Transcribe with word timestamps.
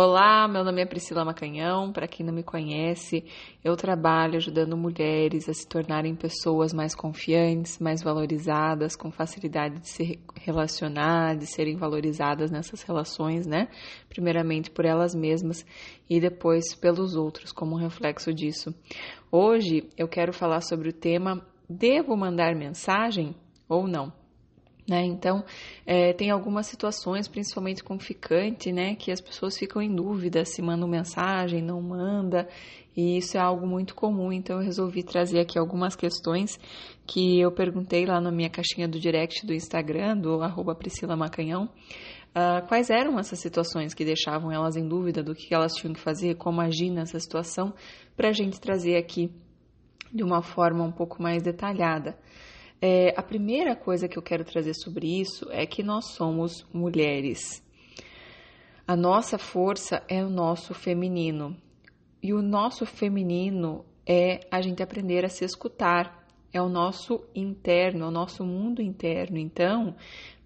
Olá, 0.00 0.46
meu 0.46 0.62
nome 0.62 0.80
é 0.80 0.86
Priscila 0.86 1.24
Macanhão. 1.24 1.92
Para 1.92 2.06
quem 2.06 2.24
não 2.24 2.32
me 2.32 2.44
conhece, 2.44 3.24
eu 3.64 3.74
trabalho 3.74 4.36
ajudando 4.36 4.76
mulheres 4.76 5.48
a 5.48 5.52
se 5.52 5.66
tornarem 5.66 6.14
pessoas 6.14 6.72
mais 6.72 6.94
confiantes, 6.94 7.80
mais 7.80 8.00
valorizadas, 8.00 8.94
com 8.94 9.10
facilidade 9.10 9.80
de 9.80 9.88
se 9.88 10.20
relacionar, 10.36 11.36
de 11.36 11.46
serem 11.46 11.76
valorizadas 11.76 12.48
nessas 12.48 12.82
relações, 12.82 13.44
né? 13.44 13.66
Primeiramente 14.08 14.70
por 14.70 14.84
elas 14.84 15.16
mesmas 15.16 15.66
e 16.08 16.20
depois 16.20 16.76
pelos 16.76 17.16
outros, 17.16 17.50
como 17.50 17.74
um 17.74 17.80
reflexo 17.80 18.32
disso. 18.32 18.72
Hoje 19.32 19.88
eu 19.96 20.06
quero 20.06 20.32
falar 20.32 20.60
sobre 20.60 20.90
o 20.90 20.92
tema: 20.92 21.44
devo 21.68 22.16
mandar 22.16 22.54
mensagem 22.54 23.34
ou 23.68 23.88
não? 23.88 24.12
Né? 24.88 25.04
Então, 25.04 25.44
é, 25.86 26.14
tem 26.14 26.30
algumas 26.30 26.66
situações, 26.66 27.28
principalmente 27.28 27.84
com 27.84 27.98
ficante, 27.98 28.72
né, 28.72 28.94
que 28.94 29.12
as 29.12 29.20
pessoas 29.20 29.58
ficam 29.58 29.82
em 29.82 29.94
dúvida 29.94 30.46
se 30.46 30.62
mandam 30.62 30.88
mensagem, 30.88 31.60
não 31.60 31.82
manda, 31.82 32.48
e 32.96 33.18
isso 33.18 33.36
é 33.36 33.40
algo 33.40 33.66
muito 33.66 33.94
comum. 33.94 34.32
Então, 34.32 34.56
eu 34.56 34.64
resolvi 34.64 35.02
trazer 35.02 35.40
aqui 35.40 35.58
algumas 35.58 35.94
questões 35.94 36.58
que 37.06 37.38
eu 37.38 37.52
perguntei 37.52 38.06
lá 38.06 38.18
na 38.18 38.32
minha 38.32 38.48
caixinha 38.48 38.88
do 38.88 38.98
direct 38.98 39.46
do 39.46 39.52
Instagram, 39.52 40.16
do 40.16 40.42
arroba 40.42 40.74
Priscila 40.74 41.14
Macanhão, 41.14 41.68
uh, 42.30 42.66
quais 42.66 42.88
eram 42.88 43.18
essas 43.18 43.40
situações 43.40 43.92
que 43.92 44.06
deixavam 44.06 44.50
elas 44.50 44.74
em 44.74 44.88
dúvida 44.88 45.22
do 45.22 45.34
que 45.34 45.54
elas 45.54 45.74
tinham 45.74 45.92
que 45.92 46.00
fazer, 46.00 46.36
como 46.36 46.62
agir 46.62 46.90
nessa 46.90 47.20
situação, 47.20 47.74
para 48.16 48.30
a 48.30 48.32
gente 48.32 48.58
trazer 48.58 48.96
aqui 48.96 49.30
de 50.10 50.24
uma 50.24 50.40
forma 50.40 50.82
um 50.82 50.92
pouco 50.92 51.22
mais 51.22 51.42
detalhada. 51.42 52.16
É, 52.80 53.12
a 53.16 53.22
primeira 53.22 53.74
coisa 53.74 54.06
que 54.06 54.16
eu 54.16 54.22
quero 54.22 54.44
trazer 54.44 54.74
sobre 54.74 55.20
isso 55.20 55.50
é 55.50 55.66
que 55.66 55.82
nós 55.82 56.12
somos 56.12 56.64
mulheres. 56.72 57.62
A 58.86 58.96
nossa 58.96 59.36
força 59.36 60.02
é 60.08 60.24
o 60.24 60.30
nosso 60.30 60.72
feminino. 60.74 61.56
E 62.22 62.32
o 62.32 62.40
nosso 62.40 62.86
feminino 62.86 63.84
é 64.06 64.40
a 64.50 64.60
gente 64.60 64.82
aprender 64.82 65.24
a 65.24 65.28
se 65.28 65.44
escutar, 65.44 66.26
é 66.52 66.62
o 66.62 66.68
nosso 66.68 67.22
interno, 67.34 68.04
é 68.04 68.08
o 68.08 68.12
nosso 68.12 68.44
mundo 68.44 68.80
interno. 68.80 69.38
Então, 69.38 69.94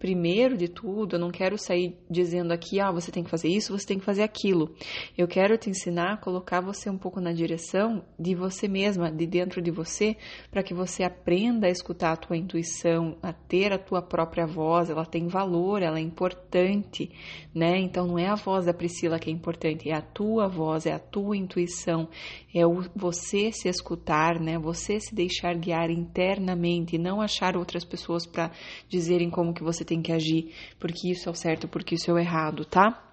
primeiro 0.02 0.56
de 0.56 0.66
tudo, 0.66 1.14
eu 1.14 1.20
não 1.20 1.30
quero 1.30 1.56
sair 1.56 1.96
dizendo 2.10 2.50
aqui, 2.50 2.80
ah, 2.80 2.90
você 2.90 3.12
tem 3.12 3.22
que 3.22 3.30
fazer 3.30 3.46
isso, 3.46 3.70
você 3.72 3.86
tem 3.86 4.00
que 4.00 4.04
fazer 4.04 4.24
aquilo. 4.24 4.74
Eu 5.16 5.28
quero 5.28 5.56
te 5.56 5.70
ensinar 5.70 6.14
a 6.14 6.16
colocar 6.16 6.60
você 6.60 6.90
um 6.90 6.98
pouco 6.98 7.20
na 7.20 7.32
direção 7.32 8.04
de 8.18 8.34
você 8.34 8.66
mesma, 8.66 9.12
de 9.12 9.24
dentro 9.28 9.62
de 9.62 9.70
você, 9.70 10.16
para 10.50 10.64
que 10.64 10.74
você 10.74 11.04
aprenda 11.04 11.68
a 11.68 11.70
escutar 11.70 12.10
a 12.10 12.16
tua 12.16 12.36
intuição, 12.36 13.16
a 13.22 13.32
ter 13.32 13.72
a 13.72 13.78
tua 13.78 14.02
própria 14.02 14.44
voz, 14.44 14.90
ela 14.90 15.06
tem 15.06 15.28
valor, 15.28 15.80
ela 15.82 15.98
é 15.98 16.02
importante, 16.02 17.08
né? 17.54 17.78
Então 17.78 18.04
não 18.04 18.18
é 18.18 18.26
a 18.26 18.34
voz 18.34 18.66
da 18.66 18.74
Priscila 18.74 19.20
que 19.20 19.30
é 19.30 19.32
importante, 19.32 19.88
é 19.88 19.94
a 19.94 20.02
tua 20.02 20.48
voz, 20.48 20.84
é 20.84 20.92
a 20.92 20.98
tua 20.98 21.36
intuição, 21.36 22.08
é 22.52 22.66
o 22.66 22.82
você 22.96 23.52
se 23.52 23.68
escutar, 23.68 24.40
né? 24.40 24.58
Você 24.58 24.98
se 24.98 25.14
deixar 25.14 25.54
guiar 25.54 25.90
internamente, 25.90 26.98
não 26.98 27.20
achar 27.20 27.56
outras 27.56 27.84
pessoas 27.84 28.26
para 28.26 28.50
dizerem 28.88 29.30
como 29.30 29.54
que 29.54 29.62
você 29.62 29.84
tem 29.84 29.91
que 30.00 30.12
agir, 30.12 30.54
porque 30.78 31.10
isso 31.10 31.28
é 31.28 31.32
o 31.32 31.34
certo, 31.34 31.68
porque 31.68 31.96
isso 31.96 32.10
é 32.10 32.14
o 32.14 32.18
errado, 32.18 32.64
tá? 32.64 33.12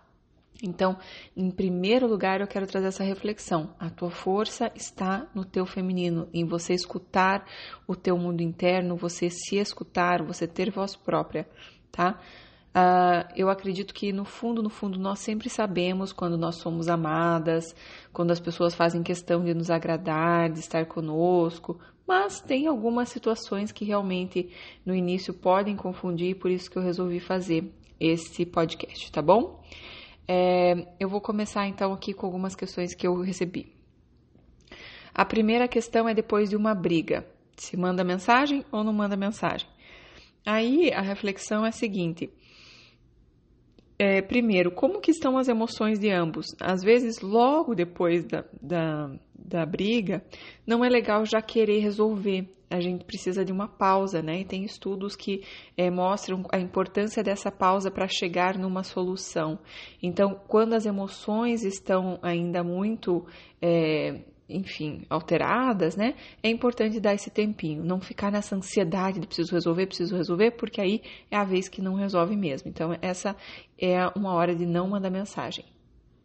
Então, 0.61 0.97
em 1.35 1.49
primeiro 1.49 2.05
lugar, 2.05 2.41
eu 2.41 2.47
quero 2.47 2.67
trazer 2.67 2.87
essa 2.87 3.03
reflexão. 3.03 3.73
A 3.79 3.89
tua 3.89 4.11
força 4.11 4.71
está 4.75 5.25
no 5.33 5.45
teu 5.45 5.65
feminino, 5.65 6.27
em 6.33 6.45
você 6.45 6.73
escutar 6.73 7.45
o 7.87 7.95
teu 7.95 8.17
mundo 8.17 8.41
interno, 8.41 8.95
você 8.95 9.29
se 9.29 9.57
escutar, 9.57 10.21
você 10.21 10.45
ter 10.45 10.69
voz 10.69 10.95
própria, 10.95 11.47
tá? 11.91 12.19
Uh, 12.69 13.25
eu 13.35 13.49
acredito 13.49 13.93
que 13.93 14.13
no 14.13 14.23
fundo, 14.23 14.61
no 14.61 14.69
fundo, 14.69 14.99
nós 14.99 15.19
sempre 15.19 15.49
sabemos 15.49 16.13
quando 16.13 16.37
nós 16.37 16.57
somos 16.57 16.87
amadas, 16.87 17.73
quando 18.13 18.31
as 18.31 18.39
pessoas 18.39 18.75
fazem 18.75 19.01
questão 19.01 19.43
de 19.43 19.53
nos 19.55 19.71
agradar, 19.71 20.51
de 20.51 20.59
estar 20.59 20.85
conosco, 20.85 21.79
mas 22.09 22.41
tem 22.41 22.65
algumas 22.65 23.09
situações 23.09 23.71
que 23.71 23.85
realmente 23.85 24.49
no 24.83 24.95
início 24.95 25.31
podem 25.31 25.75
confundir, 25.75 26.39
por 26.39 26.49
isso 26.49 26.67
que 26.67 26.75
eu 26.75 26.81
resolvi 26.81 27.19
fazer 27.19 27.71
esse 27.99 28.47
podcast, 28.47 29.11
tá 29.11 29.21
bom? 29.21 29.63
É, 30.27 30.87
eu 30.99 31.07
vou 31.07 31.21
começar 31.21 31.67
então 31.67 31.93
aqui 31.93 32.11
com 32.11 32.25
algumas 32.25 32.55
questões 32.55 32.95
que 32.95 33.05
eu 33.05 33.21
recebi. 33.21 33.71
A 35.13 35.23
primeira 35.23 35.67
questão 35.67 36.09
é 36.09 36.15
depois 36.15 36.49
de 36.49 36.55
uma 36.55 36.73
briga: 36.73 37.27
se 37.55 37.77
manda 37.77 38.03
mensagem 38.03 38.65
ou 38.71 38.83
não 38.83 38.91
manda 38.91 39.15
mensagem. 39.15 39.69
Aí 40.43 40.91
a 40.91 41.01
reflexão 41.01 41.63
é 41.63 41.69
a 41.69 41.71
seguinte: 41.71 42.27
é, 43.99 44.21
primeiro, 44.21 44.71
como 44.71 45.01
que 45.01 45.11
estão 45.11 45.37
as 45.37 45.49
emoções 45.49 45.99
de 45.99 46.09
ambos? 46.09 46.45
Às 46.61 46.81
vezes, 46.81 47.19
logo 47.19 47.75
depois 47.75 48.25
da, 48.25 48.45
da, 48.61 49.11
da 49.37 49.65
briga, 49.65 50.23
não 50.65 50.85
é 50.85 50.89
legal 50.89 51.25
já 51.25 51.41
querer 51.41 51.79
resolver. 51.79 52.47
A 52.69 52.79
gente 52.79 53.03
precisa 53.03 53.43
de 53.43 53.51
uma 53.51 53.67
pausa, 53.67 54.21
né? 54.21 54.39
E 54.39 54.45
tem 54.45 54.63
estudos 54.63 55.17
que 55.17 55.43
é, 55.75 55.91
mostram 55.91 56.43
a 56.49 56.59
importância 56.59 57.21
dessa 57.21 57.51
pausa 57.51 57.91
para 57.91 58.07
chegar 58.07 58.57
numa 58.57 58.83
solução. 58.83 59.59
Então, 60.01 60.39
quando 60.47 60.75
as 60.75 60.85
emoções 60.85 61.65
estão 61.65 62.19
ainda 62.21 62.63
muito 62.63 63.25
é, 63.61 64.21
enfim, 64.49 65.05
alteradas, 65.09 65.95
né? 65.95 66.15
É 66.41 66.49
importante 66.49 66.99
dar 66.99 67.13
esse 67.13 67.29
tempinho, 67.29 67.83
não 67.83 68.01
ficar 68.01 68.31
nessa 68.31 68.55
ansiedade 68.55 69.19
de 69.19 69.27
preciso 69.27 69.53
resolver, 69.53 69.85
preciso 69.87 70.15
resolver, 70.15 70.51
porque 70.51 70.81
aí 70.81 71.01
é 71.29 71.37
a 71.37 71.43
vez 71.43 71.69
que 71.69 71.81
não 71.81 71.93
resolve 71.93 72.35
mesmo. 72.35 72.69
Então, 72.69 72.97
essa 73.01 73.35
é 73.77 74.07
uma 74.15 74.33
hora 74.33 74.55
de 74.55 74.65
não 74.65 74.89
mandar 74.89 75.09
mensagem. 75.09 75.65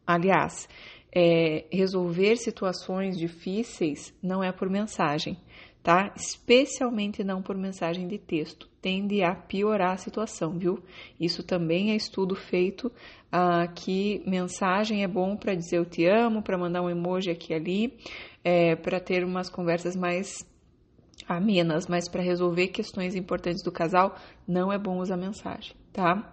Aliás, 0.06 0.68
é, 1.14 1.64
resolver 1.70 2.36
situações 2.36 3.16
difíceis 3.16 4.12
não 4.22 4.42
é 4.42 4.50
por 4.50 4.68
mensagem, 4.68 5.38
tá? 5.82 6.12
Especialmente 6.16 7.22
não 7.22 7.41
por 7.41 7.56
mensagem 7.56 8.08
de 8.08 8.18
texto. 8.18 8.68
Tende 8.82 9.22
a 9.22 9.34
piorar 9.34 9.92
a 9.92 9.96
situação, 9.96 10.58
viu? 10.58 10.82
Isso 11.20 11.42
também 11.42 11.92
é 11.92 11.96
estudo 11.96 12.34
feito 12.34 12.91
ah, 13.37 13.67
que 13.67 14.22
mensagem 14.25 15.03
é 15.03 15.09
bom 15.09 15.34
para 15.37 15.56
dizer 15.56 15.78
eu 15.78 15.84
te 15.84 16.06
amo, 16.06 16.41
para 16.41 16.56
mandar 16.56 16.83
um 16.83 16.89
emoji 16.89 17.33
aqui 17.33 17.53
e 17.53 17.56
ali, 17.56 17.99
é, 18.45 18.77
para 18.77 19.00
ter 19.00 19.25
umas 19.25 19.50
conversas 19.50 19.97
mais 19.97 20.49
amenas, 21.27 21.89
mas 21.89 22.09
para 22.09 22.22
resolver 22.22 22.69
questões 22.69 23.17
importantes 23.17 23.61
do 23.65 23.72
casal, 23.72 24.15
não 24.47 24.72
é 24.72 24.78
bom 24.78 25.00
usar 25.00 25.17
mensagem, 25.17 25.75
tá? 25.93 26.33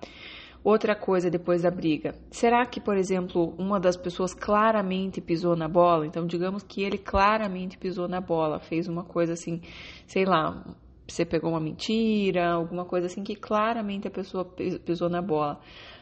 Outra 0.64 0.96
coisa 0.96 1.28
depois 1.28 1.64
da 1.64 1.72
briga. 1.72 2.14
Será 2.30 2.64
que, 2.68 2.80
por 2.80 2.96
exemplo, 2.96 3.56
uma 3.58 3.80
das 3.80 3.98
pessoas 3.98 4.36
claramente 4.36 5.20
pisou 5.20 5.56
na 5.56 5.68
bola? 5.68 6.06
Então, 6.06 6.28
digamos 6.28 6.62
que 6.62 6.84
ele 6.84 7.00
claramente 7.00 7.80
pisou 7.80 8.08
na 8.08 8.22
bola, 8.22 8.60
fez 8.60 8.88
uma 8.88 9.04
coisa 9.04 9.34
assim, 9.34 9.60
sei 10.06 10.24
lá, 10.24 10.64
você 11.08 11.26
pegou 11.26 11.50
uma 11.50 11.60
mentira, 11.60 12.52
alguma 12.52 12.86
coisa 12.86 13.08
assim 13.08 13.24
que 13.24 13.36
claramente 13.36 14.08
a 14.08 14.12
pessoa 14.12 14.46
pisou 14.46 15.10
na 15.10 15.20
bola. 15.20 15.60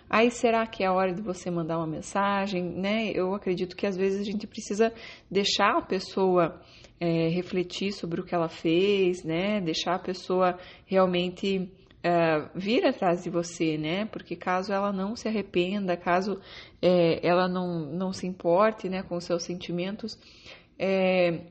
Aí 0.09 0.31
será 0.31 0.65
que 0.65 0.83
é 0.83 0.87
a 0.87 0.93
hora 0.93 1.13
de 1.13 1.21
você 1.21 1.51
mandar 1.51 1.77
uma 1.77 1.85
mensagem, 1.85 2.63
né? 2.63 3.11
Eu 3.13 3.35
acredito 3.35 3.75
que 3.75 3.85
às 3.85 3.95
vezes 3.95 4.21
a 4.21 4.23
gente 4.23 4.47
precisa 4.47 4.91
deixar 5.29 5.77
a 5.77 5.81
pessoa 5.81 6.59
é, 6.99 7.27
refletir 7.29 7.91
sobre 7.93 8.19
o 8.19 8.23
que 8.23 8.33
ela 8.33 8.49
fez, 8.49 9.23
né? 9.23 9.61
Deixar 9.61 9.95
a 9.95 9.99
pessoa 9.99 10.57
realmente 10.85 11.71
uh, 11.99 12.49
vir 12.55 12.85
atrás 12.85 13.23
de 13.23 13.29
você, 13.29 13.77
né? 13.77 14.05
Porque 14.05 14.35
caso 14.35 14.73
ela 14.73 14.91
não 14.91 15.15
se 15.15 15.27
arrependa, 15.27 15.95
caso 15.95 16.39
é, 16.81 17.25
ela 17.25 17.47
não, 17.47 17.79
não 17.91 18.11
se 18.11 18.25
importe 18.25 18.89
né, 18.89 19.03
com 19.03 19.19
seus 19.19 19.43
sentimentos, 19.43 20.17
é, 20.77 21.41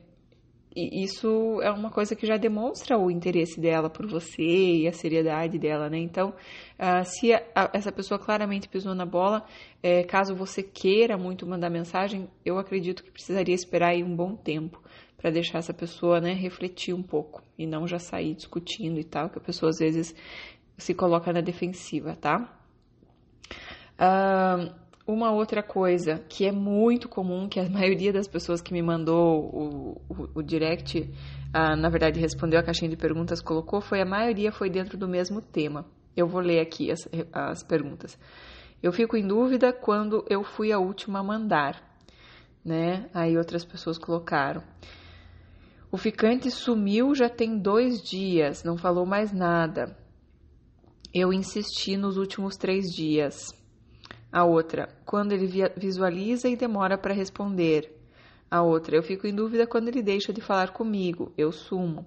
isso 0.75 1.59
é 1.61 1.71
uma 1.71 1.89
coisa 1.89 2.15
que 2.15 2.27
já 2.27 2.37
demonstra 2.37 2.97
o 2.97 3.09
interesse 3.09 3.59
dela 3.59 3.89
por 3.89 4.05
você 4.07 4.43
e 4.43 4.87
a 4.87 4.93
seriedade 4.93 5.57
dela, 5.57 5.89
né? 5.89 5.97
Então, 5.97 6.29
uh, 6.29 7.03
se 7.03 7.33
a, 7.33 7.43
a, 7.55 7.71
essa 7.73 7.91
pessoa 7.91 8.19
claramente 8.19 8.69
pisou 8.69 8.93
na 8.93 9.05
bola, 9.05 9.43
é, 9.81 10.03
caso 10.03 10.35
você 10.35 10.61
queira 10.61 11.17
muito 11.17 11.47
mandar 11.47 11.69
mensagem, 11.69 12.29
eu 12.45 12.59
acredito 12.59 13.03
que 13.03 13.11
precisaria 13.11 13.55
esperar 13.55 13.89
aí 13.89 14.03
um 14.03 14.15
bom 14.15 14.35
tempo 14.35 14.81
para 15.17 15.31
deixar 15.31 15.57
essa 15.57 15.73
pessoa 15.73 16.21
né, 16.21 16.33
refletir 16.33 16.93
um 16.93 17.03
pouco 17.03 17.43
e 17.57 17.65
não 17.65 17.87
já 17.87 17.99
sair 17.99 18.35
discutindo 18.35 18.99
e 18.99 19.03
tal, 19.03 19.29
que 19.29 19.37
a 19.37 19.41
pessoa 19.41 19.71
às 19.71 19.79
vezes 19.79 20.15
se 20.77 20.93
coloca 20.93 21.33
na 21.33 21.41
defensiva, 21.41 22.15
tá? 22.15 22.57
Uh, 23.99 24.73
uma 25.11 25.31
outra 25.31 25.63
coisa 25.63 26.19
que 26.29 26.45
é 26.45 26.51
muito 26.51 27.09
comum, 27.09 27.49
que 27.49 27.59
a 27.59 27.67
maioria 27.67 28.13
das 28.13 28.27
pessoas 28.27 28.61
que 28.61 28.71
me 28.71 28.81
mandou 28.81 29.39
o, 29.43 30.01
o, 30.07 30.29
o 30.35 30.43
direct, 30.43 30.99
uh, 30.99 31.75
na 31.75 31.89
verdade 31.89 32.19
respondeu 32.19 32.59
a 32.59 32.63
caixinha 32.63 32.91
de 32.91 32.95
perguntas, 32.95 33.41
colocou, 33.41 33.81
foi 33.81 34.01
a 34.01 34.05
maioria 34.05 34.51
foi 34.51 34.69
dentro 34.69 34.97
do 34.97 35.07
mesmo 35.07 35.41
tema. 35.41 35.85
Eu 36.15 36.27
vou 36.27 36.41
ler 36.41 36.59
aqui 36.59 36.91
as, 36.91 37.09
as 37.33 37.63
perguntas. 37.63 38.19
Eu 38.83 38.91
fico 38.91 39.17
em 39.17 39.27
dúvida 39.27 39.73
quando 39.73 40.23
eu 40.29 40.43
fui 40.43 40.71
a 40.71 40.77
última 40.77 41.19
a 41.19 41.23
mandar, 41.23 41.81
né? 42.63 43.09
Aí 43.13 43.35
outras 43.35 43.65
pessoas 43.65 43.97
colocaram. 43.97 44.61
O 45.91 45.97
ficante 45.97 46.51
sumiu 46.51 47.15
já 47.15 47.27
tem 47.27 47.57
dois 47.57 47.99
dias, 48.03 48.63
não 48.63 48.77
falou 48.77 49.07
mais 49.07 49.33
nada. 49.33 49.97
Eu 51.11 51.33
insisti 51.33 51.97
nos 51.97 52.15
últimos 52.15 52.55
três 52.55 52.85
dias. 52.85 53.58
A 54.31 54.43
outra, 54.43 54.89
quando 55.05 55.31
ele 55.31 55.47
visualiza 55.75 56.47
e 56.47 56.55
demora 56.55 56.97
para 56.97 57.13
responder. 57.13 57.95
A 58.49 58.61
outra, 58.61 58.95
eu 58.95 59.03
fico 59.03 59.27
em 59.27 59.33
dúvida 59.33 59.67
quando 59.67 59.87
ele 59.87 60.01
deixa 60.01 60.31
de 60.33 60.41
falar 60.41 60.71
comigo, 60.71 61.31
eu 61.37 61.51
sumo. 61.51 62.05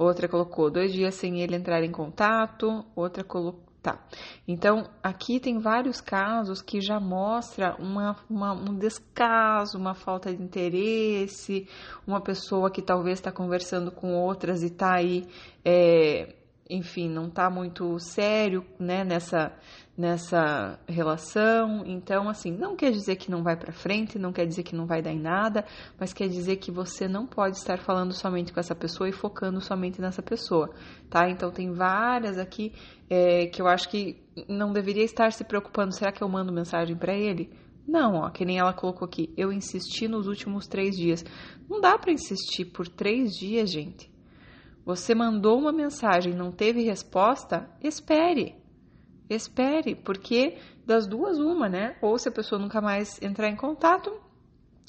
Outra 0.00 0.26
colocou 0.26 0.70
dois 0.70 0.94
dias 0.94 1.14
sem 1.14 1.42
ele 1.42 1.54
entrar 1.54 1.84
em 1.84 1.92
contato. 1.92 2.86
Outra 2.96 3.22
colocou. 3.22 3.68
Tá. 3.82 3.98
Então, 4.46 4.90
aqui 5.02 5.40
tem 5.40 5.58
vários 5.58 6.02
casos 6.02 6.60
que 6.60 6.82
já 6.82 7.00
mostra 7.00 7.76
uma, 7.78 8.14
uma, 8.28 8.52
um 8.52 8.74
descaso, 8.74 9.78
uma 9.78 9.94
falta 9.94 10.34
de 10.34 10.42
interesse, 10.42 11.66
uma 12.06 12.20
pessoa 12.20 12.70
que 12.70 12.82
talvez 12.82 13.18
está 13.18 13.32
conversando 13.32 13.90
com 13.90 14.14
outras 14.14 14.62
e 14.62 14.66
está 14.66 14.96
aí 14.96 15.26
é, 15.64 16.34
enfim, 16.70 17.08
não 17.08 17.26
está 17.26 17.50
muito 17.50 17.98
sério, 17.98 18.64
né, 18.78 19.04
nessa, 19.04 19.52
nessa 19.98 20.78
relação. 20.88 21.84
Então, 21.84 22.28
assim, 22.28 22.52
não 22.52 22.76
quer 22.76 22.92
dizer 22.92 23.16
que 23.16 23.30
não 23.30 23.42
vai 23.42 23.56
para 23.56 23.72
frente, 23.72 24.18
não 24.18 24.32
quer 24.32 24.46
dizer 24.46 24.62
que 24.62 24.76
não 24.76 24.86
vai 24.86 25.02
dar 25.02 25.12
em 25.12 25.18
nada, 25.18 25.64
mas 25.98 26.12
quer 26.12 26.28
dizer 26.28 26.56
que 26.56 26.70
você 26.70 27.08
não 27.08 27.26
pode 27.26 27.56
estar 27.56 27.78
falando 27.78 28.12
somente 28.12 28.52
com 28.52 28.60
essa 28.60 28.74
pessoa 28.74 29.08
e 29.08 29.12
focando 29.12 29.60
somente 29.60 30.00
nessa 30.00 30.22
pessoa, 30.22 30.70
tá? 31.10 31.28
Então, 31.28 31.50
tem 31.50 31.72
várias 31.72 32.38
aqui 32.38 32.72
é, 33.10 33.46
que 33.46 33.60
eu 33.60 33.66
acho 33.66 33.88
que 33.88 34.22
não 34.48 34.72
deveria 34.72 35.04
estar 35.04 35.32
se 35.32 35.44
preocupando. 35.44 35.92
Será 35.92 36.12
que 36.12 36.22
eu 36.22 36.28
mando 36.28 36.52
mensagem 36.52 36.96
para 36.96 37.14
ele? 37.14 37.50
Não, 37.86 38.16
ó, 38.16 38.30
que 38.30 38.44
nem 38.44 38.58
ela 38.58 38.72
colocou 38.72 39.06
aqui. 39.06 39.32
Eu 39.36 39.52
insisti 39.52 40.06
nos 40.06 40.28
últimos 40.28 40.66
três 40.66 40.96
dias. 40.96 41.24
Não 41.68 41.80
dá 41.80 41.98
para 41.98 42.12
insistir 42.12 42.66
por 42.66 42.86
três 42.86 43.32
dias, 43.32 43.70
gente. 43.70 44.09
Você 44.84 45.14
mandou 45.14 45.58
uma 45.58 45.72
mensagem, 45.72 46.34
não 46.34 46.50
teve 46.50 46.82
resposta? 46.82 47.68
Espere. 47.82 48.56
Espere, 49.28 49.94
porque 49.94 50.58
das 50.84 51.06
duas 51.06 51.38
uma, 51.38 51.68
né? 51.68 51.96
Ou 52.02 52.18
se 52.18 52.28
a 52.28 52.32
pessoa 52.32 52.60
nunca 52.60 52.80
mais 52.80 53.20
entrar 53.22 53.48
em 53.48 53.56
contato, 53.56 54.10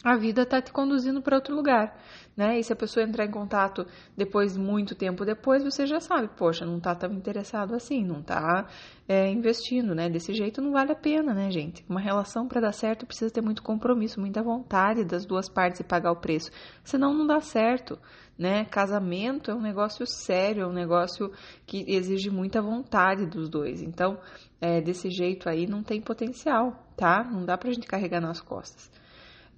a 0.03 0.15
vida 0.15 0.41
está 0.41 0.59
te 0.61 0.71
conduzindo 0.71 1.21
para 1.21 1.35
outro 1.35 1.55
lugar, 1.55 1.95
né? 2.35 2.57
E 2.57 2.63
se 2.63 2.73
a 2.73 2.75
pessoa 2.75 3.05
entrar 3.05 3.25
em 3.25 3.31
contato 3.31 3.85
depois, 4.17 4.57
muito 4.57 4.95
tempo 4.95 5.23
depois, 5.23 5.63
você 5.63 5.85
já 5.85 5.99
sabe, 5.99 6.27
poxa, 6.35 6.65
não 6.65 6.77
está 6.77 6.95
tão 6.95 7.11
interessado 7.13 7.75
assim, 7.75 8.03
não 8.03 8.19
está 8.19 8.67
é, 9.07 9.29
investindo, 9.29 9.93
né? 9.93 10.09
Desse 10.09 10.33
jeito 10.33 10.59
não 10.61 10.71
vale 10.71 10.91
a 10.91 10.95
pena, 10.95 11.33
né, 11.33 11.51
gente? 11.51 11.85
Uma 11.87 11.99
relação 11.99 12.47
para 12.47 12.61
dar 12.61 12.73
certo 12.73 13.05
precisa 13.05 13.31
ter 13.31 13.41
muito 13.41 13.61
compromisso, 13.61 14.19
muita 14.19 14.41
vontade 14.41 15.05
das 15.05 15.23
duas 15.23 15.47
partes 15.47 15.81
e 15.81 15.83
pagar 15.83 16.11
o 16.11 16.19
preço, 16.19 16.49
senão 16.83 17.13
não 17.13 17.27
dá 17.27 17.39
certo, 17.39 17.99
né? 18.37 18.65
Casamento 18.65 19.51
é 19.51 19.53
um 19.53 19.61
negócio 19.61 20.05
sério, 20.07 20.63
é 20.63 20.67
um 20.67 20.73
negócio 20.73 21.31
que 21.67 21.85
exige 21.87 22.31
muita 22.31 22.59
vontade 22.59 23.27
dos 23.27 23.47
dois, 23.47 23.83
então, 23.83 24.17
é, 24.59 24.81
desse 24.81 25.11
jeito 25.11 25.47
aí 25.47 25.67
não 25.67 25.83
tem 25.83 26.01
potencial, 26.01 26.87
tá? 26.97 27.23
Não 27.23 27.45
dá 27.45 27.55
pra 27.55 27.71
gente 27.71 27.85
carregar 27.85 28.19
nas 28.19 28.41
costas. 28.41 28.89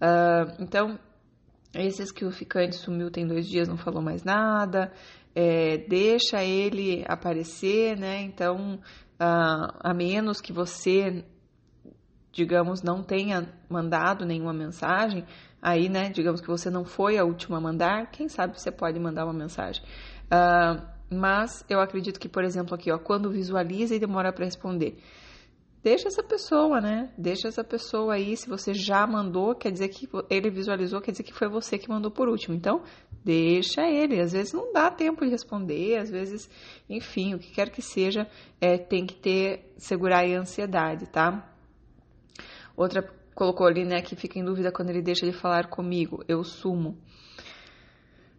Uh, 0.03 0.61
então, 0.61 0.99
esses 1.73 2.11
que 2.11 2.25
o 2.25 2.31
ficante 2.31 2.75
sumiu 2.75 3.09
tem 3.09 3.25
dois 3.25 3.47
dias, 3.47 3.69
não 3.69 3.77
falou 3.77 4.01
mais 4.01 4.21
nada, 4.23 4.91
é, 5.33 5.77
deixa 5.77 6.43
ele 6.43 7.05
aparecer, 7.07 7.97
né? 7.97 8.21
Então, 8.21 8.75
uh, 8.75 9.73
a 9.79 9.93
menos 9.93 10.41
que 10.41 10.51
você, 10.51 11.23
digamos, 12.33 12.83
não 12.83 13.01
tenha 13.01 13.47
mandado 13.69 14.25
nenhuma 14.25 14.53
mensagem, 14.53 15.25
aí, 15.61 15.87
né, 15.87 16.09
digamos 16.09 16.41
que 16.41 16.47
você 16.47 16.69
não 16.69 16.83
foi 16.83 17.17
a 17.17 17.23
última 17.23 17.57
a 17.57 17.61
mandar, 17.61 18.11
quem 18.11 18.27
sabe 18.27 18.59
você 18.59 18.71
pode 18.71 18.99
mandar 18.99 19.23
uma 19.23 19.33
mensagem. 19.33 19.81
Uh, 20.25 20.85
mas 21.09 21.63
eu 21.69 21.79
acredito 21.79 22.19
que, 22.19 22.27
por 22.27 22.43
exemplo, 22.43 22.75
aqui, 22.75 22.91
ó, 22.91 22.97
quando 22.97 23.31
visualiza 23.31 23.95
e 23.95 23.99
demora 23.99 24.33
para 24.33 24.45
responder 24.45 25.01
deixa 25.83 26.07
essa 26.07 26.23
pessoa, 26.23 26.79
né? 26.79 27.11
Deixa 27.17 27.47
essa 27.47 27.63
pessoa 27.63 28.13
aí. 28.13 28.37
Se 28.37 28.47
você 28.47 28.73
já 28.73 29.05
mandou, 29.05 29.53
quer 29.53 29.71
dizer 29.71 29.89
que 29.89 30.07
ele 30.29 30.49
visualizou, 30.49 31.01
quer 31.01 31.11
dizer 31.11 31.23
que 31.23 31.33
foi 31.33 31.49
você 31.49 31.77
que 31.77 31.89
mandou 31.89 32.09
por 32.09 32.29
último. 32.29 32.55
Então, 32.55 32.81
deixa 33.23 33.81
ele. 33.87 34.19
Às 34.19 34.31
vezes 34.31 34.53
não 34.53 34.71
dá 34.71 34.89
tempo 34.89 35.25
de 35.25 35.31
responder, 35.31 35.97
às 35.97 36.09
vezes, 36.09 36.49
enfim, 36.89 37.35
o 37.35 37.39
que 37.39 37.51
quer 37.51 37.69
que 37.69 37.81
seja, 37.81 38.27
é, 38.61 38.77
tem 38.77 39.05
que 39.05 39.15
ter, 39.15 39.73
segurar 39.77 40.25
a 40.25 40.39
ansiedade, 40.39 41.07
tá? 41.07 41.49
Outra 42.75 43.03
colocou 43.35 43.67
ali, 43.67 43.83
né, 43.83 44.01
que 44.01 44.15
fica 44.15 44.39
em 44.39 44.45
dúvida 44.45 44.71
quando 44.71 44.89
ele 44.89 45.01
deixa 45.01 45.25
de 45.25 45.33
falar 45.33 45.67
comigo. 45.67 46.23
Eu 46.27 46.43
sumo. 46.43 46.97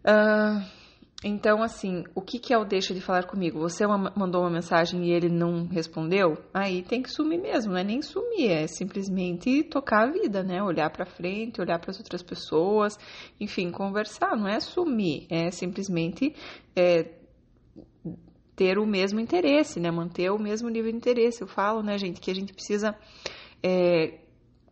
Uh, 0.05 0.84
então, 1.27 1.63
assim, 1.63 2.05
o 2.15 2.21
que, 2.21 2.39
que 2.39 2.53
é 2.53 2.59
o 2.59 2.67
deixa 2.67 2.93
de 2.93 3.01
falar 3.01 3.25
comigo? 3.25 3.59
Você 3.61 3.87
mandou 3.87 4.43
uma 4.43 4.51
mensagem 4.51 5.07
e 5.07 5.11
ele 5.11 5.31
não 5.31 5.67
respondeu? 5.67 6.37
Aí 6.53 6.83
tem 6.83 7.03
que 7.03 7.11
sumir 7.11 7.41
mesmo, 7.41 7.73
não 7.73 7.79
é 7.79 7.83
nem 7.83 8.03
sumir, 8.03 8.51
é 8.51 8.67
simplesmente 8.67 9.63
tocar 9.65 10.03
a 10.03 10.13
vida, 10.13 10.43
né? 10.43 10.63
Olhar 10.63 10.91
para 10.91 11.07
frente, 11.07 11.63
olhar 11.63 11.79
para 11.79 11.93
as 11.93 11.99
outras 11.99 12.23
pessoas, 12.23 12.99
enfim, 13.41 13.71
conversar. 13.71 14.37
Não 14.37 14.47
é 14.47 14.61
sumir, 14.61 15.27
é 15.31 15.51
simplesmente 15.51 16.35
é, 16.77 17.11
ter 18.55 18.79
o 18.79 18.85
mesmo 18.85 19.19
interesse, 19.19 19.81
né? 19.81 19.91
Manter 19.91 20.31
o 20.31 20.39
mesmo 20.39 20.69
nível 20.69 20.91
de 20.91 20.99
interesse. 20.99 21.41
Eu 21.41 21.49
falo, 21.49 21.83
né, 21.83 21.97
gente, 21.97 22.21
que 22.21 22.31
a 22.31 22.35
gente 22.35 22.53
precisa 22.53 22.95
é, 23.63 24.19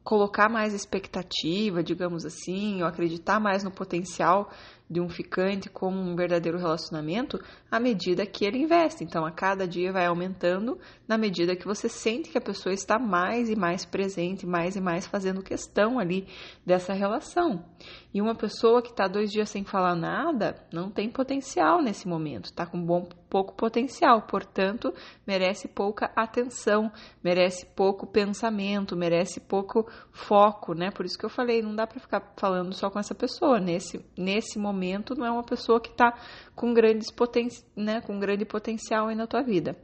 colocar 0.04 0.48
mais 0.48 0.74
expectativa, 0.74 1.82
digamos 1.82 2.24
assim, 2.24 2.82
ou 2.82 2.88
acreditar 2.88 3.40
mais 3.40 3.62
no 3.62 3.70
potencial 3.70 4.50
de 4.92 5.00
um 5.00 5.08
ficante 5.08 5.70
como 5.70 5.98
um 5.98 6.14
verdadeiro 6.14 6.58
relacionamento 6.58 7.40
à 7.70 7.80
medida 7.80 8.26
que 8.26 8.44
ele 8.44 8.58
investe. 8.58 9.02
Então, 9.02 9.24
a 9.24 9.30
cada 9.30 9.66
dia 9.66 9.92
vai 9.92 10.04
aumentando 10.04 10.78
na 11.08 11.16
medida 11.16 11.56
que 11.56 11.64
você 11.64 11.88
sente 11.88 12.30
que 12.30 12.36
a 12.36 12.42
pessoa 12.42 12.74
está 12.74 12.98
mais 12.98 13.48
e 13.48 13.56
mais 13.56 13.86
presente, 13.86 14.46
mais 14.46 14.76
e 14.76 14.80
mais 14.80 15.06
fazendo 15.06 15.42
questão 15.42 15.98
ali 15.98 16.26
dessa 16.64 16.92
relação. 16.92 17.64
E 18.12 18.20
uma 18.20 18.34
pessoa 18.34 18.82
que 18.82 18.90
está 18.90 19.08
dois 19.08 19.30
dias 19.30 19.48
sem 19.48 19.64
falar 19.64 19.94
nada 19.94 20.56
não 20.70 20.90
tem 20.90 21.10
potencial 21.10 21.80
nesse 21.80 22.06
momento, 22.06 22.46
está 22.46 22.66
com 22.66 22.84
bom, 22.84 23.08
pouco 23.30 23.54
potencial, 23.54 24.22
portanto, 24.22 24.92
merece 25.26 25.66
pouca 25.66 26.12
atenção, 26.14 26.92
merece 27.24 27.64
pouco 27.74 28.06
pensamento, 28.06 28.94
merece 28.94 29.40
pouco 29.40 29.86
foco, 30.10 30.74
né? 30.74 30.90
Por 30.90 31.06
isso 31.06 31.18
que 31.18 31.24
eu 31.24 31.30
falei, 31.30 31.62
não 31.62 31.74
dá 31.74 31.86
para 31.86 31.98
ficar 31.98 32.34
falando 32.36 32.74
só 32.74 32.90
com 32.90 32.98
essa 32.98 33.14
pessoa 33.14 33.58
nesse, 33.58 34.04
nesse 34.18 34.58
momento 34.58 34.71
momento 34.72 35.14
não 35.14 35.26
é 35.26 35.30
uma 35.30 35.44
pessoa 35.44 35.80
que 35.80 35.90
está 35.90 36.14
com 36.54 36.72
grandes 36.72 37.10
poten 37.10 37.48
né, 37.76 38.00
com 38.00 38.18
grande 38.18 38.44
potencial 38.44 39.08
aí 39.08 39.14
na 39.14 39.26
tua 39.26 39.42
vida, 39.42 39.76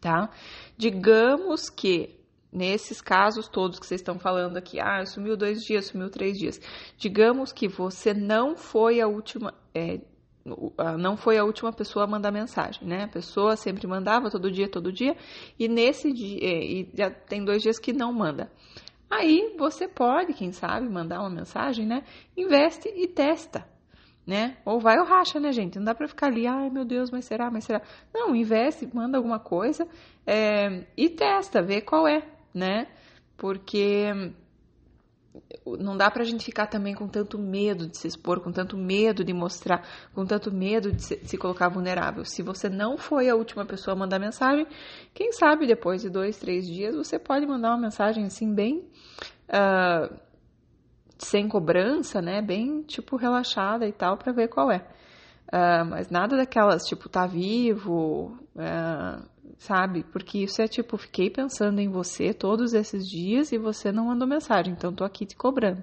tá? 0.00 0.30
Digamos 0.76 1.70
que 1.70 2.20
nesses 2.52 3.00
casos 3.00 3.48
todos 3.48 3.80
que 3.80 3.86
vocês 3.86 4.00
estão 4.00 4.18
falando 4.18 4.56
aqui, 4.56 4.78
ah, 4.78 5.04
sumiu 5.04 5.36
dois 5.36 5.60
dias, 5.62 5.86
sumiu 5.86 6.08
três 6.08 6.38
dias, 6.38 6.60
digamos 6.96 7.52
que 7.52 7.66
você 7.66 8.14
não 8.14 8.56
foi 8.56 9.00
a 9.00 9.08
última, 9.08 9.52
é, 9.74 9.98
não 10.98 11.16
foi 11.16 11.36
a 11.36 11.44
última 11.44 11.72
pessoa 11.72 12.04
a 12.04 12.08
mandar 12.08 12.30
mensagem, 12.30 12.86
né? 12.86 13.04
A 13.04 13.08
pessoa 13.08 13.56
sempre 13.56 13.86
mandava 13.88 14.30
todo 14.30 14.52
dia, 14.52 14.68
todo 14.68 14.92
dia, 14.92 15.16
e 15.58 15.66
nesse 15.66 16.12
dia, 16.12 16.38
e 16.38 16.90
já 16.94 17.10
tem 17.10 17.44
dois 17.44 17.62
dias 17.62 17.78
que 17.78 17.92
não 17.92 18.12
manda. 18.12 18.52
Aí 19.10 19.54
você 19.58 19.88
pode, 19.88 20.34
quem 20.34 20.52
sabe, 20.52 20.88
mandar 20.88 21.20
uma 21.20 21.30
mensagem, 21.30 21.86
né? 21.86 22.02
Investe 22.36 22.88
e 22.88 23.06
testa 23.06 23.73
né? 24.26 24.56
Ou 24.64 24.80
vai 24.80 24.98
ou 24.98 25.04
racha, 25.04 25.38
né, 25.38 25.52
gente? 25.52 25.78
Não 25.78 25.84
dá 25.84 25.94
pra 25.94 26.08
ficar 26.08 26.28
ali, 26.28 26.46
ai 26.46 26.70
meu 26.70 26.84
Deus, 26.84 27.10
mas 27.10 27.24
será, 27.24 27.50
mas 27.50 27.64
será? 27.64 27.82
Não, 28.12 28.34
investe, 28.34 28.88
manda 28.92 29.18
alguma 29.18 29.38
coisa 29.38 29.86
é, 30.26 30.84
e 30.96 31.08
testa, 31.10 31.62
vê 31.62 31.80
qual 31.80 32.08
é, 32.08 32.22
né? 32.54 32.86
Porque 33.36 34.32
não 35.66 35.96
dá 35.96 36.10
pra 36.10 36.24
gente 36.24 36.44
ficar 36.44 36.66
também 36.66 36.94
com 36.94 37.08
tanto 37.08 37.38
medo 37.38 37.88
de 37.88 37.98
se 37.98 38.06
expor, 38.06 38.40
com 38.40 38.52
tanto 38.52 38.76
medo 38.76 39.24
de 39.24 39.32
mostrar, 39.32 39.86
com 40.14 40.24
tanto 40.24 40.52
medo 40.52 40.92
de 40.92 41.02
se, 41.02 41.16
de 41.16 41.28
se 41.28 41.36
colocar 41.36 41.68
vulnerável. 41.68 42.24
Se 42.24 42.42
você 42.42 42.68
não 42.68 42.96
foi 42.96 43.28
a 43.28 43.34
última 43.34 43.64
pessoa 43.66 43.94
a 43.94 43.98
mandar 43.98 44.18
mensagem, 44.18 44.66
quem 45.12 45.32
sabe 45.32 45.66
depois 45.66 46.02
de 46.02 46.08
dois, 46.08 46.38
três 46.38 46.66
dias 46.66 46.94
você 46.94 47.18
pode 47.18 47.46
mandar 47.46 47.70
uma 47.70 47.80
mensagem 47.80 48.24
assim 48.24 48.54
bem. 48.54 48.88
Uh, 49.48 50.14
sem 51.24 51.48
cobrança, 51.48 52.20
né? 52.20 52.40
Bem, 52.40 52.82
tipo, 52.82 53.16
relaxada 53.16 53.86
e 53.86 53.92
tal, 53.92 54.16
para 54.16 54.32
ver 54.32 54.48
qual 54.48 54.70
é. 54.70 54.86
Uh, 55.48 55.84
mas 55.88 56.10
nada 56.10 56.36
daquelas, 56.36 56.82
tipo, 56.84 57.08
tá 57.08 57.26
vivo, 57.26 58.36
uh, 58.56 59.24
sabe? 59.58 60.04
Porque 60.04 60.38
isso 60.38 60.60
é 60.60 60.66
tipo, 60.66 60.96
fiquei 60.96 61.30
pensando 61.30 61.80
em 61.80 61.88
você 61.88 62.32
todos 62.32 62.74
esses 62.74 63.08
dias 63.08 63.52
e 63.52 63.58
você 63.58 63.92
não 63.92 64.06
mandou 64.06 64.26
mensagem, 64.26 64.72
então 64.72 64.92
tô 64.92 65.04
aqui 65.04 65.26
te 65.26 65.36
cobrando. 65.36 65.82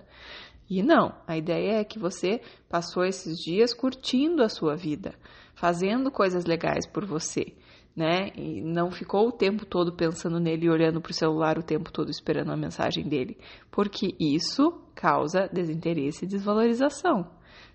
E 0.70 0.82
não, 0.82 1.14
a 1.28 1.38
ideia 1.38 1.80
é 1.80 1.84
que 1.84 2.00
você 2.00 2.42
passou 2.70 3.04
esses 3.04 3.38
dias 3.38 3.74
curtindo 3.74 4.42
a 4.42 4.50
sua 4.50 4.76
vida, 4.76 5.14
fazendo 5.54 6.10
coisas 6.10 6.46
legais 6.46 6.88
por 6.88 7.06
você 7.06 7.54
né? 7.96 8.32
E 8.36 8.62
não 8.62 8.90
ficou 8.92 9.28
o 9.28 9.32
tempo 9.32 9.66
todo 9.66 9.96
pensando 9.96 10.40
nele 10.40 10.66
e 10.66 10.70
olhando 10.70 11.02
para 11.02 11.12
o 11.12 11.16
celular 11.16 11.58
o 11.58 11.64
tempo 11.64 11.92
todo 11.92 12.10
esperando 12.10 12.52
a 12.52 12.58
mensagem 12.58 13.08
dele, 13.08 13.38
porque 13.70 14.16
isso 14.20 14.82
causa 14.96 15.50
desinteresse 15.52 16.26
e 16.26 16.28
desvalorização, 16.28 17.30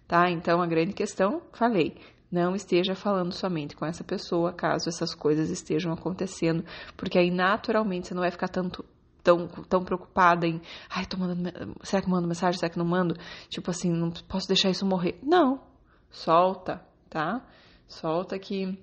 tá? 0.06 0.30
Então 0.30 0.62
a 0.62 0.66
grande 0.66 0.92
questão, 0.92 1.42
falei, 1.52 1.96
não 2.30 2.54
esteja 2.54 2.94
falando 2.94 3.32
somente 3.32 3.76
com 3.76 3.84
essa 3.84 4.02
pessoa 4.02 4.52
caso 4.52 4.88
essas 4.88 5.14
coisas 5.14 5.50
estejam 5.50 5.92
acontecendo, 5.92 6.64
porque 6.96 7.18
aí 7.18 7.30
naturalmente 7.30 8.08
você 8.08 8.14
não 8.14 8.22
vai 8.22 8.30
ficar 8.30 8.48
tanto 8.48 8.84
tão, 9.22 9.48
tão 9.68 9.82
preocupada 9.82 10.46
em, 10.46 10.60
ai, 10.88 11.04
tô 11.04 11.16
mandando, 11.16 11.76
será 11.82 12.00
que 12.00 12.08
mando 12.08 12.28
mensagem, 12.28 12.58
será 12.58 12.70
que 12.70 12.78
não 12.78 12.86
mando? 12.86 13.16
Tipo 13.48 13.70
assim, 13.70 13.90
não 13.90 14.10
posso 14.28 14.46
deixar 14.46 14.70
isso 14.70 14.86
morrer. 14.86 15.18
Não, 15.20 15.60
solta, 16.10 16.80
tá? 17.10 17.44
Solta 17.88 18.38
que 18.38 18.78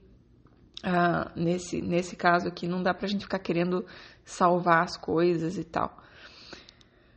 ah, 0.83 1.31
nesse, 1.35 1.81
nesse 1.81 2.15
caso 2.15 2.47
aqui 2.49 2.67
não 2.67 2.83
dá 2.83 2.93
pra 2.93 3.07
gente 3.07 3.23
ficar 3.23 3.39
querendo 3.39 3.85
salvar 4.25 4.83
as 4.83 4.97
coisas 4.97 5.57
e 5.57 5.63
tal. 5.63 5.97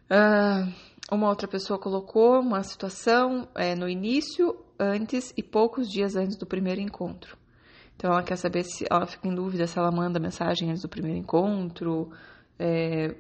Ah, 0.09 0.69
uma 1.11 1.29
outra 1.29 1.49
pessoa 1.49 1.79
colocou 1.79 2.41
uma 2.41 2.63
situação 2.63 3.49
é, 3.55 3.75
no 3.75 3.89
início, 3.89 4.57
antes 4.79 5.33
e 5.37 5.43
poucos 5.43 5.89
dias 5.91 6.15
antes 6.17 6.37
do 6.37 6.47
primeiro 6.47 6.81
encontro. 6.81 7.37
Então 7.97 8.13
ela 8.13 8.23
quer 8.23 8.37
saber 8.37 8.63
se 8.63 8.85
ela 8.91 9.07
fica 9.07 9.27
em 9.27 9.35
dúvida 9.35 9.67
se 9.67 9.79
ela 9.79 9.91
manda 9.91 10.21
mensagem 10.21 10.71
antes 10.71 10.83
do 10.83 10.89
primeiro 10.89 11.19
encontro, 11.19 12.11
é, 12.59 13.15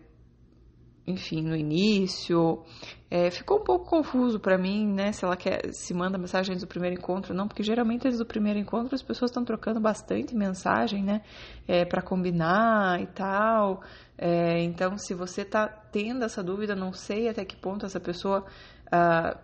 enfim, 1.06 1.42
no 1.42 1.54
início. 1.54 2.62
É, 3.08 3.30
ficou 3.30 3.58
um 3.60 3.64
pouco 3.64 3.88
confuso 3.88 4.40
para 4.40 4.58
mim, 4.58 4.92
né? 4.92 5.12
Se 5.12 5.25
ela 5.25 5.36
quer, 5.36 5.70
se 5.72 5.94
manda 5.94 6.18
mensagem 6.18 6.52
antes 6.52 6.64
do 6.64 6.68
primeiro 6.68 6.96
encontro, 6.96 7.32
não, 7.32 7.46
porque 7.46 7.62
geralmente 7.62 8.06
antes 8.06 8.18
do 8.18 8.26
primeiro 8.26 8.58
encontro 8.58 8.94
as 8.94 9.02
pessoas 9.02 9.30
estão 9.30 9.44
trocando 9.44 9.80
bastante 9.80 10.34
mensagem, 10.34 11.04
né? 11.04 11.22
É, 11.68 11.84
para 11.84 12.02
combinar 12.02 13.00
e 13.00 13.06
tal. 13.06 13.82
É, 14.18 14.60
então, 14.62 14.98
se 14.98 15.14
você 15.14 15.44
tá 15.44 15.68
tendo 15.68 16.25
essa 16.25 16.42
dúvida, 16.42 16.75
não 16.75 16.92
sei 16.92 17.28
até 17.28 17.44
que 17.44 17.56
ponto 17.56 17.86
essa 17.86 18.00
pessoa, 18.00 18.44
ah, 18.90 19.38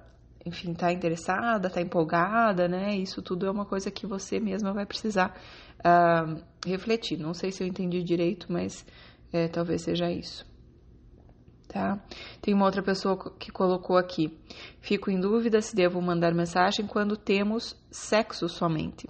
enfim, 0.45 0.75
tá 0.75 0.92
interessada, 0.92 1.71
tá 1.71 1.81
empolgada, 1.81 2.66
né? 2.66 2.97
Isso 2.97 3.23
tudo 3.23 3.47
é 3.47 3.50
uma 3.50 3.64
coisa 3.64 3.90
que 3.90 4.07
você 4.07 4.40
mesma 4.40 4.73
vai 4.73 4.85
precisar 4.87 5.38
ah, 5.85 6.35
refletir. 6.66 7.19
Não 7.19 7.35
sei 7.35 7.52
se 7.52 7.62
eu 7.62 7.69
entendi 7.69 8.02
direito, 8.02 8.52
mas 8.52 8.85
é, 9.33 9.47
talvez 9.47 9.83
seja 9.83 10.11
isso 10.11 10.52
tá? 11.73 11.99
Tem 12.41 12.52
uma 12.52 12.67
outra 12.67 12.83
pessoa 12.83 13.17
que 13.38 13.50
colocou 13.50 13.97
aqui: 13.97 14.38
fico 14.81 15.11
em 15.11 15.19
dúvida 15.19 15.61
se 15.61 15.75
devo 15.75 16.00
mandar 16.00 16.35
mensagem 16.35 16.87
quando 16.87 17.17
temos 17.17 17.75
sexo 17.91 18.49
somente. 18.49 19.09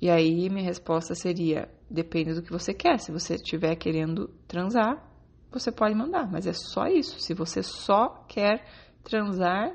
E 0.00 0.10
aí 0.10 0.50
minha 0.50 0.64
resposta 0.64 1.14
seria: 1.14 1.68
depende 1.88 2.34
do 2.34 2.42
que 2.42 2.50
você 2.50 2.74
quer. 2.74 2.98
Se 2.98 3.12
você 3.12 3.34
estiver 3.34 3.76
querendo 3.76 4.28
transar, 4.48 5.02
você 5.50 5.70
pode 5.70 5.94
mandar, 5.94 6.30
mas 6.30 6.46
é 6.46 6.52
só 6.52 6.86
isso. 6.86 7.20
Se 7.20 7.34
você 7.34 7.62
só 7.62 8.24
quer 8.28 8.64
transar, 9.04 9.72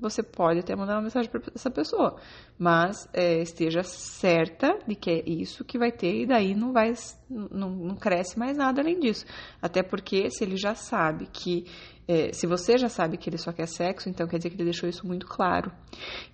você 0.00 0.22
pode 0.22 0.60
até 0.60 0.74
mandar 0.76 0.94
uma 0.94 1.02
mensagem 1.02 1.30
para 1.30 1.40
essa 1.54 1.70
pessoa, 1.70 2.16
mas 2.58 3.08
é, 3.12 3.40
esteja 3.42 3.82
certa 3.82 4.78
de 4.86 4.94
que 4.94 5.10
é 5.10 5.22
isso 5.28 5.64
que 5.64 5.78
vai 5.78 5.90
ter 5.90 6.22
e 6.22 6.26
daí 6.26 6.54
não 6.54 6.72
vai, 6.72 6.92
não, 7.28 7.70
não 7.70 7.96
cresce 7.96 8.38
mais 8.38 8.56
nada 8.56 8.80
além 8.80 8.98
disso. 8.98 9.26
Até 9.60 9.82
porque 9.82 10.30
se 10.30 10.44
ele 10.44 10.56
já 10.56 10.74
sabe 10.74 11.28
que, 11.32 11.66
é, 12.06 12.32
se 12.32 12.46
você 12.46 12.78
já 12.78 12.88
sabe 12.88 13.16
que 13.16 13.28
ele 13.28 13.38
só 13.38 13.52
quer 13.52 13.66
sexo, 13.66 14.08
então 14.08 14.26
quer 14.26 14.38
dizer 14.38 14.50
que 14.50 14.56
ele 14.56 14.64
deixou 14.64 14.88
isso 14.88 15.06
muito 15.06 15.26
claro. 15.26 15.72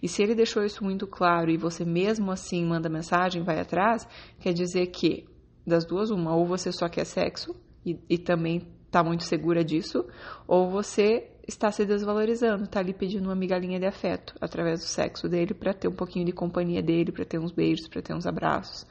E 0.03 0.09
se 0.09 0.23
ele 0.23 0.35
deixou 0.35 0.65
isso 0.65 0.85
muito 0.85 1.07
claro 1.07 1.51
e 1.51 1.57
você 1.57 1.85
mesmo 1.85 2.31
assim 2.31 2.65
manda 2.65 2.89
mensagem, 2.89 3.43
vai 3.43 3.61
atrás, 3.61 4.07
quer 4.41 4.53
dizer 4.53 4.87
que 4.89 5.27
das 5.67 5.87
duas 5.87 6.11
uma, 6.11 6.37
ou 6.37 6.47
você 6.47 6.71
só 6.71 6.89
quer 6.89 7.07
sexo 7.07 7.55
e, 7.85 7.99
e 8.09 8.19
também 8.19 8.69
está 8.87 9.03
muito 9.03 9.25
segura 9.25 9.65
disso, 9.65 10.07
ou 10.47 10.71
você 10.71 11.34
está 11.47 11.71
se 11.71 11.85
desvalorizando, 11.85 12.65
está 12.65 12.81
ali 12.81 12.93
pedindo 12.93 13.25
uma 13.27 13.35
migalhinha 13.35 13.79
de 13.79 13.87
afeto 13.87 14.35
através 14.41 14.81
do 14.81 14.87
sexo 14.87 15.29
dele 15.29 15.55
para 15.55 15.75
ter 15.75 15.89
um 15.89 15.95
pouquinho 15.95 16.25
de 16.25 16.33
companhia 16.33 16.83
dele, 16.83 17.13
para 17.13 17.25
ter 17.25 17.39
uns 17.39 17.53
beijos, 17.53 17.89
para 17.89 18.03
ter 18.03 18.15
uns 18.15 18.27
abraços, 18.27 18.87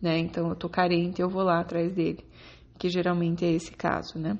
né? 0.00 0.18
Então 0.18 0.48
eu 0.48 0.56
tô 0.56 0.68
carente, 0.68 1.20
eu 1.20 1.28
vou 1.28 1.42
lá 1.42 1.60
atrás 1.60 1.92
dele, 1.92 2.24
que 2.78 2.88
geralmente 2.88 3.44
é 3.44 3.50
esse 3.50 3.72
caso, 3.72 4.18
né? 4.18 4.38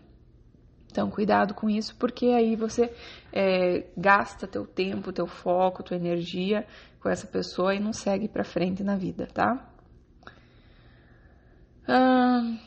Então 0.91 1.11
cuidado 1.11 1.55
com 1.55 1.69
isso, 1.69 1.95
porque 1.97 2.27
aí 2.27 2.57
você 2.57 2.93
é, 3.33 3.87
gasta 3.97 4.47
teu 4.47 4.67
tempo, 4.67 5.13
teu 5.13 5.27
foco, 5.27 5.83
tua 5.83 5.97
energia 5.97 6.67
com 7.01 7.09
essa 7.09 7.27
pessoa 7.27 7.75
e 7.75 7.81
não 7.81 7.93
segue 7.93 8.29
para 8.29 8.45
frente 8.45 8.83
na 8.83 8.97
vida, 8.97 9.27
tá? 9.27 9.71
Ah, 11.87 12.59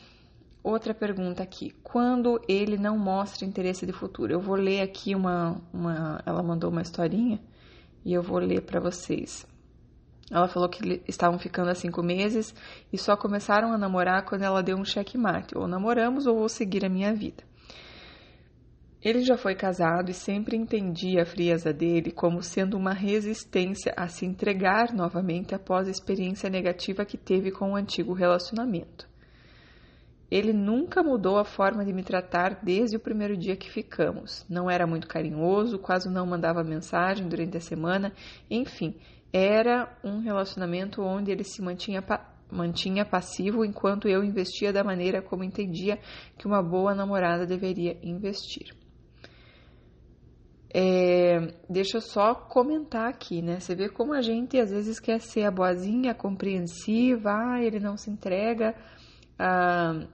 Outra 0.62 0.94
pergunta 0.94 1.42
aqui. 1.42 1.72
Quando 1.82 2.40
ele 2.48 2.76
não 2.76 2.96
mostra 2.96 3.44
interesse 3.44 3.84
de 3.84 3.92
futuro? 3.92 4.32
Eu 4.32 4.40
vou 4.40 4.54
ler 4.54 4.80
aqui 4.80 5.14
uma. 5.14 5.60
uma 5.72 6.22
ela 6.24 6.42
mandou 6.42 6.70
uma 6.70 6.82
historinha 6.82 7.40
e 8.04 8.12
eu 8.12 8.22
vou 8.22 8.38
ler 8.38 8.62
para 8.62 8.78
vocês. 8.78 9.44
Ela 10.30 10.46
falou 10.46 10.68
que 10.68 11.02
estavam 11.06 11.38
ficando 11.38 11.68
há 11.70 11.74
cinco 11.74 12.02
meses 12.02 12.54
e 12.92 12.96
só 12.96 13.16
começaram 13.16 13.72
a 13.72 13.78
namorar 13.78 14.24
quando 14.24 14.42
ela 14.42 14.62
deu 14.62 14.76
um 14.76 14.84
checkmate. 14.84 15.58
Ou 15.58 15.66
namoramos 15.66 16.26
ou 16.26 16.38
vou 16.38 16.48
seguir 16.48 16.84
a 16.84 16.88
minha 16.88 17.12
vida. 17.12 17.42
Ele 19.02 19.22
já 19.22 19.36
foi 19.36 19.56
casado 19.56 20.12
e 20.12 20.14
sempre 20.14 20.56
entendia 20.56 21.22
a 21.22 21.26
frieza 21.26 21.72
dele 21.72 22.12
como 22.12 22.40
sendo 22.40 22.76
uma 22.76 22.92
resistência 22.92 23.92
a 23.96 24.06
se 24.06 24.24
entregar 24.24 24.94
novamente 24.94 25.56
após 25.56 25.88
a 25.88 25.90
experiência 25.90 26.48
negativa 26.48 27.04
que 27.04 27.18
teve 27.18 27.50
com 27.50 27.72
o 27.72 27.76
antigo 27.76 28.12
relacionamento. 28.12 29.11
Ele 30.32 30.50
nunca 30.54 31.02
mudou 31.02 31.36
a 31.36 31.44
forma 31.44 31.84
de 31.84 31.92
me 31.92 32.02
tratar 32.02 32.58
desde 32.62 32.96
o 32.96 33.00
primeiro 33.00 33.36
dia 33.36 33.54
que 33.54 33.70
ficamos. 33.70 34.46
Não 34.48 34.70
era 34.70 34.86
muito 34.86 35.06
carinhoso, 35.06 35.78
quase 35.78 36.08
não 36.08 36.24
mandava 36.24 36.64
mensagem 36.64 37.28
durante 37.28 37.58
a 37.58 37.60
semana, 37.60 38.14
enfim, 38.50 38.96
era 39.30 39.94
um 40.02 40.20
relacionamento 40.20 41.02
onde 41.02 41.30
ele 41.30 41.44
se 41.44 41.60
mantinha, 41.60 42.02
mantinha 42.50 43.04
passivo 43.04 43.62
enquanto 43.62 44.08
eu 44.08 44.24
investia 44.24 44.72
da 44.72 44.82
maneira 44.82 45.20
como 45.20 45.44
entendia 45.44 45.98
que 46.38 46.46
uma 46.46 46.62
boa 46.62 46.94
namorada 46.94 47.44
deveria 47.44 47.98
investir. 48.02 48.74
É, 50.74 51.40
deixa 51.68 51.98
eu 51.98 52.00
só 52.00 52.34
comentar 52.34 53.06
aqui, 53.06 53.42
né? 53.42 53.60
Você 53.60 53.74
vê 53.74 53.90
como 53.90 54.14
a 54.14 54.22
gente 54.22 54.58
às 54.58 54.70
vezes 54.70 54.98
quer 54.98 55.20
ser 55.20 55.44
a 55.44 55.50
boazinha, 55.50 56.12
a 56.12 56.14
compreensiva, 56.14 57.30
ah, 57.30 57.62
ele 57.62 57.78
não 57.78 57.98
se 57.98 58.10
entrega. 58.10 58.74
Ah, 59.38 60.06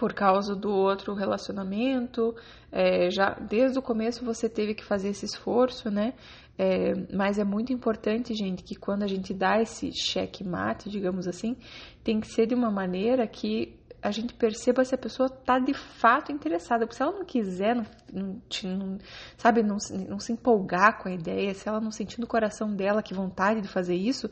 por 0.00 0.14
causa 0.14 0.56
do 0.56 0.70
outro 0.70 1.12
relacionamento, 1.12 2.34
é, 2.72 3.10
já 3.10 3.34
desde 3.34 3.78
o 3.78 3.82
começo 3.82 4.24
você 4.24 4.48
teve 4.48 4.74
que 4.74 4.82
fazer 4.82 5.10
esse 5.10 5.26
esforço, 5.26 5.90
né? 5.90 6.14
É, 6.58 6.94
mas 7.14 7.38
é 7.38 7.44
muito 7.44 7.70
importante, 7.70 8.34
gente, 8.34 8.62
que 8.62 8.74
quando 8.74 9.02
a 9.02 9.06
gente 9.06 9.34
dá 9.34 9.60
esse 9.60 9.92
checkmate, 9.92 10.88
digamos 10.88 11.28
assim, 11.28 11.54
tem 12.02 12.18
que 12.18 12.28
ser 12.28 12.46
de 12.46 12.54
uma 12.54 12.70
maneira 12.70 13.26
que 13.26 13.78
a 14.02 14.10
gente 14.10 14.32
perceba 14.32 14.82
se 14.86 14.94
a 14.94 14.98
pessoa 14.98 15.26
está 15.26 15.58
de 15.58 15.74
fato 15.74 16.32
interessada. 16.32 16.86
Porque 16.86 16.96
se 16.96 17.02
ela 17.02 17.12
não 17.12 17.24
quiser, 17.26 17.76
não, 17.76 18.40
não, 18.64 18.98
sabe, 19.36 19.62
não, 19.62 19.76
não 20.08 20.18
se 20.18 20.32
empolgar 20.32 20.98
com 21.02 21.10
a 21.10 21.12
ideia, 21.12 21.52
se 21.52 21.68
ela 21.68 21.78
não 21.78 21.90
sentir 21.90 22.18
no 22.20 22.26
coração 22.26 22.74
dela 22.74 23.02
que 23.02 23.12
vontade 23.12 23.60
de 23.60 23.68
fazer 23.68 23.96
isso, 23.96 24.30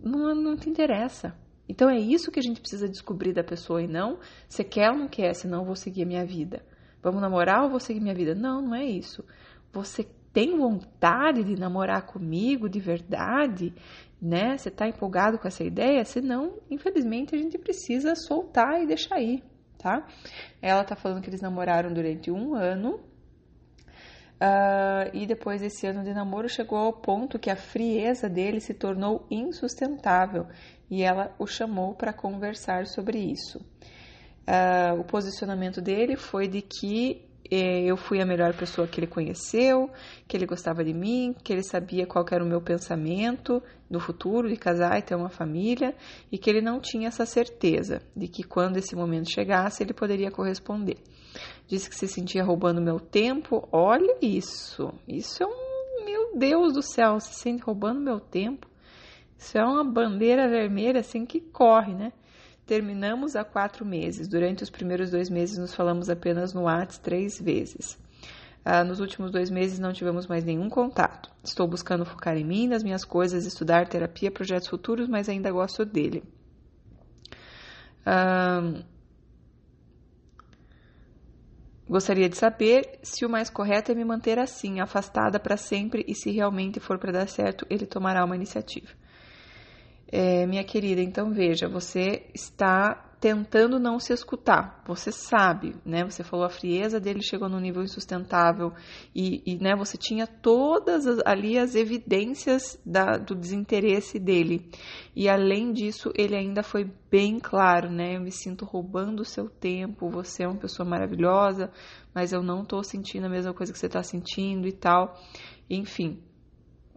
não, 0.00 0.34
não 0.34 0.56
te 0.56 0.68
interessa. 0.68 1.40
Então 1.72 1.88
é 1.88 1.98
isso 1.98 2.30
que 2.30 2.38
a 2.38 2.42
gente 2.42 2.60
precisa 2.60 2.86
descobrir 2.86 3.32
da 3.32 3.42
pessoa 3.42 3.82
e 3.82 3.88
não 3.88 4.18
você 4.46 4.62
quer 4.62 4.90
ou 4.90 4.98
não 4.98 5.08
quer, 5.08 5.32
senão 5.34 5.64
vou 5.64 5.74
seguir 5.74 6.02
a 6.02 6.06
minha 6.06 6.26
vida. 6.26 6.62
Vamos 7.02 7.22
namorar 7.22 7.64
ou 7.64 7.70
vou 7.70 7.80
seguir 7.80 7.98
minha 7.98 8.14
vida? 8.14 8.34
Não, 8.34 8.60
não 8.60 8.74
é 8.74 8.84
isso. 8.84 9.24
Você 9.72 10.06
tem 10.34 10.54
vontade 10.58 11.42
de 11.42 11.58
namorar 11.58 12.04
comigo 12.04 12.68
de 12.68 12.78
verdade, 12.78 13.72
né? 14.20 14.58
Você 14.58 14.68
está 14.68 14.86
empolgado 14.86 15.38
com 15.38 15.48
essa 15.48 15.64
ideia? 15.64 16.04
Senão, 16.04 16.58
infelizmente, 16.70 17.34
a 17.34 17.38
gente 17.38 17.56
precisa 17.56 18.14
soltar 18.16 18.82
e 18.82 18.86
deixar 18.86 19.18
ir, 19.22 19.42
tá? 19.78 20.06
Ela 20.60 20.84
tá 20.84 20.94
falando 20.94 21.22
que 21.22 21.30
eles 21.30 21.40
namoraram 21.40 21.90
durante 21.90 22.30
um 22.30 22.54
ano. 22.54 23.00
Uh, 24.42 25.08
e 25.14 25.24
depois 25.24 25.60
desse 25.60 25.86
ano 25.86 26.02
de 26.02 26.12
namoro 26.12 26.48
chegou 26.48 26.76
ao 26.76 26.92
ponto 26.92 27.38
que 27.38 27.48
a 27.48 27.54
frieza 27.54 28.28
dele 28.28 28.60
se 28.60 28.74
tornou 28.74 29.24
insustentável 29.30 30.48
e 30.92 31.02
ela 31.02 31.34
o 31.38 31.46
chamou 31.46 31.94
para 31.94 32.12
conversar 32.12 32.86
sobre 32.86 33.18
isso. 33.18 33.58
Uh, 34.46 35.00
o 35.00 35.04
posicionamento 35.04 35.80
dele 35.80 36.16
foi 36.16 36.46
de 36.46 36.60
que 36.60 37.24
eh, 37.50 37.86
eu 37.86 37.96
fui 37.96 38.20
a 38.20 38.26
melhor 38.26 38.54
pessoa 38.54 38.86
que 38.86 39.00
ele 39.00 39.06
conheceu, 39.06 39.88
que 40.28 40.36
ele 40.36 40.44
gostava 40.44 40.84
de 40.84 40.92
mim, 40.92 41.34
que 41.42 41.50
ele 41.50 41.62
sabia 41.62 42.06
qual 42.06 42.26
era 42.30 42.44
o 42.44 42.46
meu 42.46 42.60
pensamento 42.60 43.62
do 43.90 43.98
futuro, 43.98 44.50
de 44.50 44.56
casar 44.58 44.98
e 44.98 45.02
ter 45.02 45.14
uma 45.14 45.30
família, 45.30 45.94
e 46.30 46.36
que 46.36 46.50
ele 46.50 46.60
não 46.60 46.78
tinha 46.78 47.08
essa 47.08 47.24
certeza 47.24 48.02
de 48.14 48.28
que 48.28 48.42
quando 48.42 48.76
esse 48.76 48.94
momento 48.94 49.32
chegasse 49.32 49.82
ele 49.82 49.94
poderia 49.94 50.30
corresponder. 50.30 50.98
Disse 51.66 51.88
que 51.88 51.96
se 51.96 52.06
sentia 52.06 52.44
roubando 52.44 52.82
meu 52.82 53.00
tempo. 53.00 53.66
Olha 53.72 54.18
isso, 54.20 54.92
isso 55.08 55.42
é 55.42 55.46
um 55.46 56.04
meu 56.04 56.36
Deus 56.36 56.74
do 56.74 56.82
céu, 56.82 57.18
se 57.18 57.32
sente 57.32 57.62
roubando 57.62 57.98
meu 57.98 58.20
tempo. 58.20 58.71
Isso 59.38 59.58
é 59.58 59.64
uma 59.64 59.84
bandeira 59.84 60.48
vermelha 60.48 61.00
assim 61.00 61.26
que 61.26 61.40
corre, 61.40 61.94
né? 61.94 62.12
Terminamos 62.64 63.34
há 63.34 63.44
quatro 63.44 63.84
meses. 63.84 64.28
Durante 64.28 64.62
os 64.62 64.70
primeiros 64.70 65.10
dois 65.10 65.28
meses 65.28 65.58
nos 65.58 65.74
falamos 65.74 66.08
apenas 66.08 66.54
no 66.54 66.62
WhatsApp 66.62 67.00
três 67.00 67.40
vezes. 67.40 67.98
Ah, 68.64 68.84
nos 68.84 69.00
últimos 69.00 69.32
dois 69.32 69.50
meses 69.50 69.80
não 69.80 69.92
tivemos 69.92 70.26
mais 70.28 70.44
nenhum 70.44 70.68
contato. 70.68 71.30
Estou 71.42 71.66
buscando 71.66 72.04
focar 72.04 72.36
em 72.36 72.44
mim, 72.44 72.68
nas 72.68 72.84
minhas 72.84 73.04
coisas, 73.04 73.44
estudar 73.44 73.88
terapia, 73.88 74.30
projetos 74.30 74.68
futuros, 74.68 75.08
mas 75.08 75.28
ainda 75.28 75.50
gosto 75.50 75.84
dele. 75.84 76.22
Gostaria 81.88 82.28
de 82.28 82.36
saber 82.36 83.00
se 83.02 83.26
o 83.26 83.28
mais 83.28 83.50
correto 83.50 83.90
é 83.92 83.94
me 83.94 84.04
manter 84.04 84.38
assim, 84.38 84.80
afastada 84.80 85.38
para 85.40 85.56
sempre, 85.56 86.04
e 86.06 86.14
se 86.14 86.30
realmente 86.30 86.80
for 86.80 86.98
para 86.98 87.12
dar 87.12 87.28
certo, 87.28 87.66
ele 87.68 87.84
tomará 87.84 88.24
uma 88.24 88.36
iniciativa. 88.36 88.88
É, 90.14 90.46
minha 90.46 90.62
querida, 90.62 91.00
então 91.00 91.32
veja, 91.32 91.66
você 91.66 92.26
está 92.34 93.12
tentando 93.22 93.78
não 93.78 94.00
se 94.00 94.12
escutar. 94.12 94.82
Você 94.84 95.12
sabe, 95.12 95.76
né? 95.86 96.04
Você 96.04 96.24
falou 96.24 96.44
a 96.44 96.50
frieza 96.50 96.98
dele 96.98 97.22
chegou 97.22 97.48
num 97.48 97.60
nível 97.60 97.80
insustentável 97.84 98.72
e, 99.14 99.40
e 99.46 99.56
né, 99.58 99.76
você 99.76 99.96
tinha 99.96 100.26
todas 100.26 101.06
as, 101.06 101.20
ali 101.24 101.56
as 101.56 101.76
evidências 101.76 102.76
da, 102.84 103.16
do 103.16 103.36
desinteresse 103.36 104.18
dele. 104.18 104.68
E 105.14 105.28
além 105.28 105.72
disso, 105.72 106.12
ele 106.16 106.34
ainda 106.34 106.64
foi 106.64 106.90
bem 107.08 107.38
claro, 107.38 107.88
né? 107.88 108.16
Eu 108.16 108.20
me 108.20 108.32
sinto 108.32 108.64
roubando 108.64 109.20
o 109.20 109.24
seu 109.24 109.48
tempo, 109.48 110.10
você 110.10 110.42
é 110.42 110.48
uma 110.48 110.58
pessoa 110.58 110.86
maravilhosa, 110.86 111.70
mas 112.12 112.32
eu 112.32 112.42
não 112.42 112.64
estou 112.64 112.82
sentindo 112.82 113.26
a 113.26 113.30
mesma 113.30 113.54
coisa 113.54 113.72
que 113.72 113.78
você 113.78 113.86
está 113.86 114.02
sentindo 114.02 114.66
e 114.66 114.72
tal. 114.72 115.16
Enfim, 115.70 116.20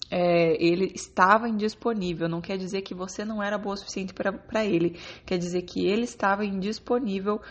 é, 0.09 0.55
ele 0.63 0.91
estava 0.93 1.49
indisponível. 1.49 2.29
Não 2.29 2.41
quer 2.41 2.57
dizer 2.57 2.81
que 2.81 2.93
você 2.93 3.25
não 3.25 3.41
era 3.41 3.57
boa 3.57 3.73
o 3.73 3.77
suficiente 3.77 4.13
para 4.13 4.65
ele. 4.65 4.99
Quer 5.25 5.37
dizer 5.37 5.63
que 5.63 5.85
ele 5.85 6.03
estava 6.03 6.45
indisponível 6.45 7.41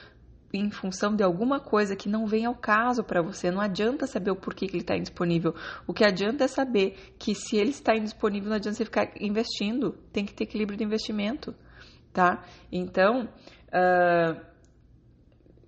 em 0.52 0.70
função 0.70 1.16
de 1.16 1.25
alguma 1.25 1.58
coisa 1.58 1.96
que 1.96 2.08
não 2.08 2.26
vem 2.26 2.44
ao 2.44 2.54
caso 2.54 3.02
para 3.02 3.20
você. 3.20 3.50
Não 3.50 3.61
adianta 3.61 4.06
saber 4.06 4.30
o 4.30 4.37
porquê 4.37 4.66
que 4.66 4.76
ele 4.76 4.82
está 4.82 4.96
indisponível. 4.96 5.54
O 5.87 5.92
que 5.92 6.04
adianta 6.04 6.44
é 6.44 6.49
saber 6.49 7.14
que 7.18 7.34
se 7.34 7.56
ele 7.56 7.70
está 7.70 7.96
indisponível, 7.96 8.50
não 8.50 8.56
adianta 8.56 8.76
você 8.78 8.84
ficar 8.84 9.11
investindo. 9.20 9.92
Tem 10.12 10.25
que 10.25 10.32
ter 10.32 10.44
equilíbrio 10.44 10.78
de 10.78 10.84
investimento, 10.84 11.54
tá? 12.12 12.44
Então, 12.70 13.28
uh, 13.68 14.53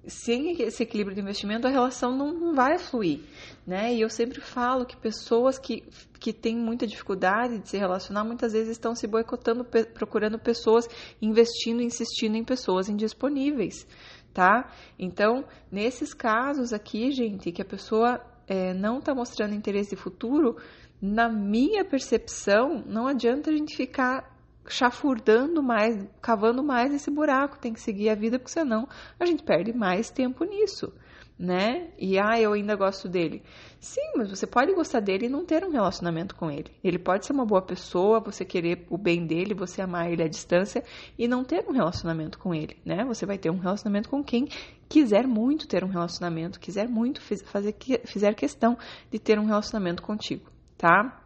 sem 0.07 0.63
esse 0.63 0.83
equilíbrio 0.83 1.15
de 1.15 1.21
investimento, 1.21 1.67
a 1.67 1.71
relação 1.71 2.17
não, 2.17 2.33
não, 2.33 2.55
vai 2.55 2.79
fluir, 2.79 3.21
né? 3.67 3.93
E 3.95 4.01
eu 4.01 4.09
sempre 4.09 4.41
falo 4.41 4.87
que 4.87 4.97
pessoas 4.97 5.59
que, 5.59 5.83
que 6.21 6.33
têm 6.33 6.57
muita 6.57 6.87
dificuldade 6.87 7.59
de 7.59 7.69
se 7.69 7.77
relacionar, 7.77 8.25
muitas 8.25 8.53
vezes 8.53 8.71
estão 8.71 8.95
se 8.95 9.07
boicotando, 9.07 9.65
procurando 9.65 10.39
pessoas, 10.39 10.89
investindo, 11.21 11.83
insistindo 11.83 12.37
em 12.37 12.45
pessoas 12.45 12.89
indisponíveis, 12.89 13.87
tá? 14.33 14.73
Então, 14.99 15.45
nesses 15.71 16.15
casos 16.15 16.73
aqui, 16.73 17.11
gente, 17.11 17.51
que 17.51 17.63
a 17.63 17.67
pessoa 17.67 18.21
é, 18.47 18.73
não 18.73 18.99
está 18.99 19.15
mostrando 19.15 19.55
interesse 19.55 19.91
de 19.91 19.97
futuro, 19.97 20.57
na 21.01 21.29
minha 21.29 21.85
percepção, 21.85 22.83
não 22.87 23.07
adianta 23.07 23.51
a 23.51 23.57
gente 23.57 23.77
ficar 23.77 24.36
chafurdando 24.69 25.63
mais, 25.63 26.07
cavando 26.21 26.63
mais 26.63 26.93
esse 26.93 27.11
buraco, 27.11 27.59
tem 27.59 27.73
que 27.73 27.81
seguir 27.81 28.09
a 28.09 28.15
vida, 28.15 28.39
porque 28.39 28.53
senão 28.53 28.89
a 29.19 29.25
gente 29.25 29.43
perde 29.43 29.73
mais 29.73 30.11
tempo 30.11 30.45
nisso, 30.45 30.93
né? 31.39 31.91
E 31.99 32.19
ah, 32.19 32.41
eu 32.41 32.53
ainda 32.53 32.75
gosto 32.75 33.09
dele. 33.09 33.43
Sim, 33.79 34.13
mas 34.17 34.31
você 34.31 34.47
pode 34.47 34.73
gostar 34.75 35.01
dele 35.01 35.27
e 35.27 35.29
não 35.29 35.45
ter 35.45 35.65
um 35.65 35.71
relacionamento 35.71 36.35
com 36.35 36.51
ele. 36.51 36.71
Ele 36.83 36.99
pode 36.99 37.27
ser 37.27 37.33
uma 37.33 37.45
boa 37.45 37.63
pessoa, 37.63 38.21
você 38.21 38.45
querer 38.45 38.87
o 38.91 38.97
bem 38.97 39.27
dele, 39.27 39.55
você 39.55 39.83
amar 39.83 40.11
ele 40.11 40.23
à 40.23 40.29
distância 40.29 40.83
e 41.19 41.29
não 41.29 41.45
ter 41.45 41.65
um 41.69 41.73
relacionamento 41.73 42.39
com 42.39 42.55
ele, 42.55 42.77
né? 42.85 43.05
Você 43.05 43.27
vai 43.27 43.39
ter 43.39 43.51
um 43.51 43.59
relacionamento 43.59 44.09
com 44.09 44.25
quem 44.25 44.49
quiser 44.89 45.27
muito 45.27 45.69
ter 45.69 45.85
um 45.85 45.89
relacionamento, 45.89 46.59
quiser 46.59 46.89
muito 46.89 47.21
fazer 47.21 47.77
fizer 48.05 48.35
questão 48.35 48.79
de 49.11 49.19
ter 49.19 49.39
um 49.39 49.45
relacionamento 49.45 50.03
contigo, 50.03 50.51
tá? 50.79 51.23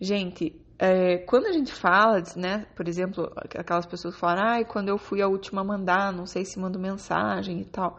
Gente, 0.00 0.54
é, 0.78 1.18
quando 1.18 1.46
a 1.46 1.52
gente 1.52 1.72
fala, 1.72 2.22
né, 2.36 2.64
por 2.76 2.86
exemplo, 2.86 3.32
aquelas 3.36 3.84
pessoas 3.84 4.14
que 4.14 4.20
falam, 4.20 4.44
ah, 4.44 4.64
quando 4.64 4.88
eu 4.88 4.96
fui 4.96 5.20
a 5.20 5.26
última 5.26 5.62
a 5.62 5.64
mandar, 5.64 6.12
não 6.12 6.24
sei 6.24 6.44
se 6.44 6.58
mando 6.58 6.78
mensagem 6.78 7.60
e 7.60 7.64
tal. 7.64 7.98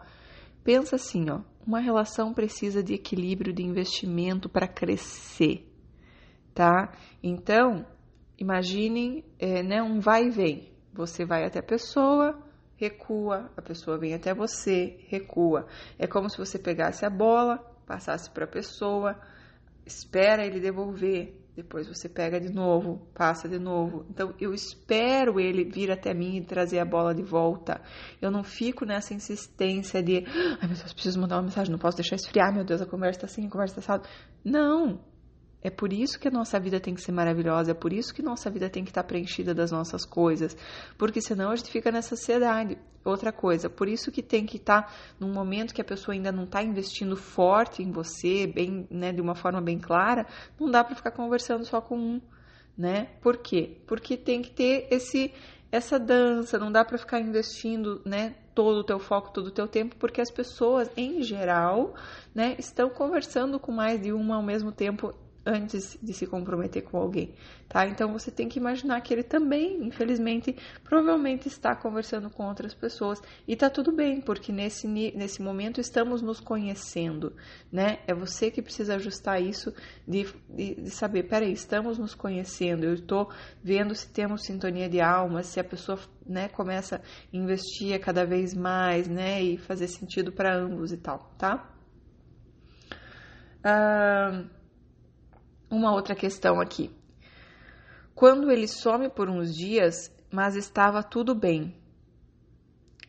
Pensa 0.64 0.96
assim, 0.96 1.28
ó, 1.28 1.40
uma 1.66 1.78
relação 1.78 2.32
precisa 2.32 2.82
de 2.82 2.94
equilíbrio 2.94 3.52
de 3.52 3.62
investimento 3.62 4.48
para 4.48 4.66
crescer, 4.66 5.70
tá? 6.54 6.92
Então, 7.22 7.84
imaginem, 8.38 9.24
é, 9.38 9.62
né, 9.62 9.82
um 9.82 10.00
vai 10.00 10.26
e 10.26 10.30
vem. 10.30 10.72
Você 10.94 11.26
vai 11.26 11.44
até 11.44 11.58
a 11.58 11.62
pessoa, 11.62 12.42
recua, 12.76 13.50
a 13.58 13.62
pessoa 13.62 13.98
vem 13.98 14.14
até 14.14 14.34
você, 14.34 15.04
recua. 15.08 15.66
É 15.98 16.06
como 16.06 16.30
se 16.30 16.38
você 16.38 16.58
pegasse 16.58 17.04
a 17.04 17.10
bola, 17.10 17.58
passasse 17.86 18.30
para 18.30 18.44
a 18.44 18.48
pessoa, 18.48 19.20
espera 19.84 20.46
ele 20.46 20.60
devolver, 20.60 21.38
depois 21.62 21.86
você 21.86 22.08
pega 22.08 22.40
de 22.40 22.50
novo, 22.50 23.06
passa 23.14 23.48
de 23.48 23.58
novo. 23.58 24.06
Então 24.08 24.34
eu 24.40 24.54
espero 24.54 25.38
ele 25.38 25.64
vir 25.64 25.90
até 25.90 26.14
mim 26.14 26.36
e 26.36 26.44
trazer 26.44 26.78
a 26.78 26.84
bola 26.84 27.14
de 27.14 27.22
volta. 27.22 27.80
Eu 28.20 28.30
não 28.30 28.42
fico 28.42 28.84
nessa 28.84 29.12
insistência 29.12 30.02
de, 30.02 30.24
ai 30.60 30.66
meu 30.66 30.76
Deus, 30.76 30.92
preciso 30.92 31.20
mandar 31.20 31.36
uma 31.36 31.42
mensagem, 31.42 31.70
não 31.70 31.78
posso 31.78 31.96
deixar 31.96 32.16
esfriar, 32.16 32.52
meu 32.52 32.64
Deus, 32.64 32.80
a 32.80 32.86
conversa 32.86 33.20
tá 33.20 33.26
assim, 33.26 33.46
a 33.46 33.50
conversa 33.50 33.80
tá 33.80 33.94
assim. 33.94 34.04
Não, 34.44 35.00
é 35.62 35.68
por 35.70 35.92
isso 35.92 36.18
que 36.18 36.28
a 36.28 36.30
nossa 36.30 36.58
vida 36.58 36.80
tem 36.80 36.94
que 36.94 37.02
ser 37.02 37.12
maravilhosa, 37.12 37.72
é 37.72 37.74
por 37.74 37.92
isso 37.92 38.14
que 38.14 38.22
nossa 38.22 38.50
vida 38.50 38.70
tem 38.70 38.82
que 38.82 38.90
estar 38.90 39.04
preenchida 39.04 39.54
das 39.54 39.70
nossas 39.70 40.06
coisas, 40.06 40.56
porque 40.96 41.20
senão 41.20 41.50
a 41.50 41.56
gente 41.56 41.70
fica 41.70 41.90
nessa 41.90 42.14
ansiedade. 42.14 42.78
Outra 43.02 43.32
coisa, 43.32 43.70
por 43.70 43.88
isso 43.88 44.12
que 44.12 44.22
tem 44.22 44.44
que 44.44 44.58
estar 44.58 44.94
num 45.18 45.32
momento 45.32 45.72
que 45.72 45.80
a 45.80 45.84
pessoa 45.84 46.14
ainda 46.14 46.30
não 46.30 46.44
está 46.44 46.62
investindo 46.62 47.16
forte 47.16 47.82
em 47.82 47.90
você, 47.90 48.46
bem, 48.46 48.86
né, 48.90 49.10
de 49.10 49.22
uma 49.22 49.34
forma 49.34 49.60
bem 49.60 49.78
clara, 49.78 50.26
não 50.58 50.70
dá 50.70 50.84
para 50.84 50.94
ficar 50.94 51.10
conversando 51.10 51.64
só 51.64 51.80
com 51.80 51.98
um, 51.98 52.20
né? 52.76 53.08
Por 53.22 53.38
quê? 53.38 53.78
Porque 53.86 54.18
tem 54.18 54.42
que 54.42 54.50
ter 54.50 54.86
esse 54.90 55.32
essa 55.72 55.98
dança, 55.98 56.58
não 56.58 56.70
dá 56.70 56.84
para 56.84 56.98
ficar 56.98 57.20
investindo, 57.20 58.02
né, 58.04 58.34
todo 58.54 58.78
o 58.78 58.84
teu 58.84 58.98
foco, 58.98 59.32
todo 59.32 59.46
o 59.46 59.52
teu 59.52 59.68
tempo, 59.68 59.94
porque 59.96 60.20
as 60.20 60.30
pessoas 60.30 60.90
em 60.96 61.22
geral, 61.22 61.94
né, 62.34 62.56
estão 62.58 62.90
conversando 62.90 63.58
com 63.58 63.70
mais 63.70 64.02
de 64.02 64.12
uma 64.12 64.36
ao 64.36 64.42
mesmo 64.42 64.72
tempo 64.72 65.14
antes 65.44 65.98
de 66.02 66.12
se 66.12 66.26
comprometer 66.26 66.82
com 66.82 66.98
alguém, 66.98 67.34
tá? 67.68 67.86
Então 67.86 68.12
você 68.12 68.30
tem 68.30 68.48
que 68.48 68.58
imaginar 68.58 69.00
que 69.00 69.12
ele 69.14 69.22
também, 69.22 69.82
infelizmente, 69.82 70.54
provavelmente 70.84 71.48
está 71.48 71.74
conversando 71.74 72.28
com 72.28 72.46
outras 72.46 72.74
pessoas 72.74 73.22
e 73.48 73.56
tá 73.56 73.70
tudo 73.70 73.90
bem, 73.92 74.20
porque 74.20 74.52
nesse, 74.52 74.86
nesse 74.86 75.40
momento 75.42 75.80
estamos 75.80 76.20
nos 76.20 76.40
conhecendo, 76.40 77.34
né? 77.72 78.00
É 78.06 78.14
você 78.14 78.50
que 78.50 78.60
precisa 78.60 78.96
ajustar 78.96 79.42
isso 79.42 79.72
de, 80.06 80.26
de, 80.48 80.74
de 80.74 80.90
saber, 80.90 81.24
peraí, 81.24 81.52
estamos 81.52 81.98
nos 81.98 82.14
conhecendo, 82.14 82.84
eu 82.84 82.94
estou 82.94 83.30
vendo 83.62 83.94
se 83.94 84.10
temos 84.10 84.44
sintonia 84.44 84.88
de 84.88 85.00
alma, 85.00 85.42
se 85.42 85.58
a 85.58 85.64
pessoa, 85.64 85.98
né, 86.26 86.48
começa 86.48 86.96
a 86.96 87.00
investir 87.32 87.98
cada 88.00 88.26
vez 88.26 88.54
mais, 88.54 89.08
né, 89.08 89.42
e 89.42 89.56
fazer 89.56 89.88
sentido 89.88 90.32
para 90.32 90.54
ambos 90.54 90.92
e 90.92 90.98
tal, 90.98 91.34
tá? 91.38 91.74
Uh, 93.60 94.59
uma 95.70 95.92
outra 95.92 96.14
questão 96.14 96.60
aqui. 96.60 96.90
Quando 98.14 98.50
ele 98.50 98.66
some 98.66 99.08
por 99.08 99.30
uns 99.30 99.54
dias, 99.54 100.12
mas 100.30 100.56
estava 100.56 101.02
tudo 101.02 101.34
bem. 101.34 101.74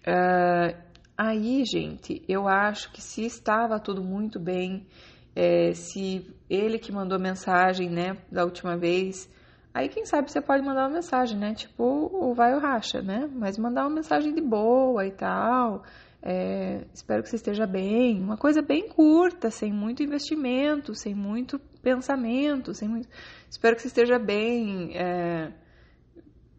Uh, 0.07 0.77
aí, 1.17 1.63
gente, 1.65 2.23
eu 2.27 2.47
acho 2.47 2.91
que 2.91 3.01
se 3.01 3.25
estava 3.25 3.79
tudo 3.79 4.03
muito 4.03 4.39
bem, 4.39 4.87
é, 5.35 5.73
se 5.73 6.33
ele 6.49 6.77
que 6.79 6.91
mandou 6.91 7.19
mensagem, 7.19 7.89
né, 7.89 8.17
da 8.31 8.43
última 8.43 8.77
vez, 8.77 9.29
aí 9.73 9.87
quem 9.87 10.05
sabe 10.05 10.31
você 10.31 10.41
pode 10.41 10.63
mandar 10.63 10.87
uma 10.87 10.95
mensagem, 10.95 11.37
né, 11.37 11.53
tipo 11.53 11.83
o 11.83 12.33
vai 12.33 12.53
ou 12.53 12.59
racha, 12.59 13.01
né, 13.01 13.29
mas 13.33 13.57
mandar 13.57 13.83
uma 13.83 13.95
mensagem 13.95 14.33
de 14.33 14.41
boa 14.41 15.05
e 15.05 15.11
tal, 15.11 15.83
é, 16.21 16.85
espero 16.93 17.23
que 17.23 17.29
você 17.29 17.35
esteja 17.35 17.65
bem. 17.65 18.21
Uma 18.21 18.37
coisa 18.37 18.61
bem 18.61 18.87
curta, 18.87 19.49
sem 19.49 19.73
muito 19.73 20.03
investimento, 20.03 20.93
sem 20.93 21.15
muito 21.15 21.59
pensamento, 21.81 22.73
sem 22.73 22.87
muito. 22.87 23.07
Espero 23.49 23.75
que 23.75 23.81
você 23.81 23.87
esteja 23.87 24.17
bem. 24.19 24.95
É, 24.95 25.51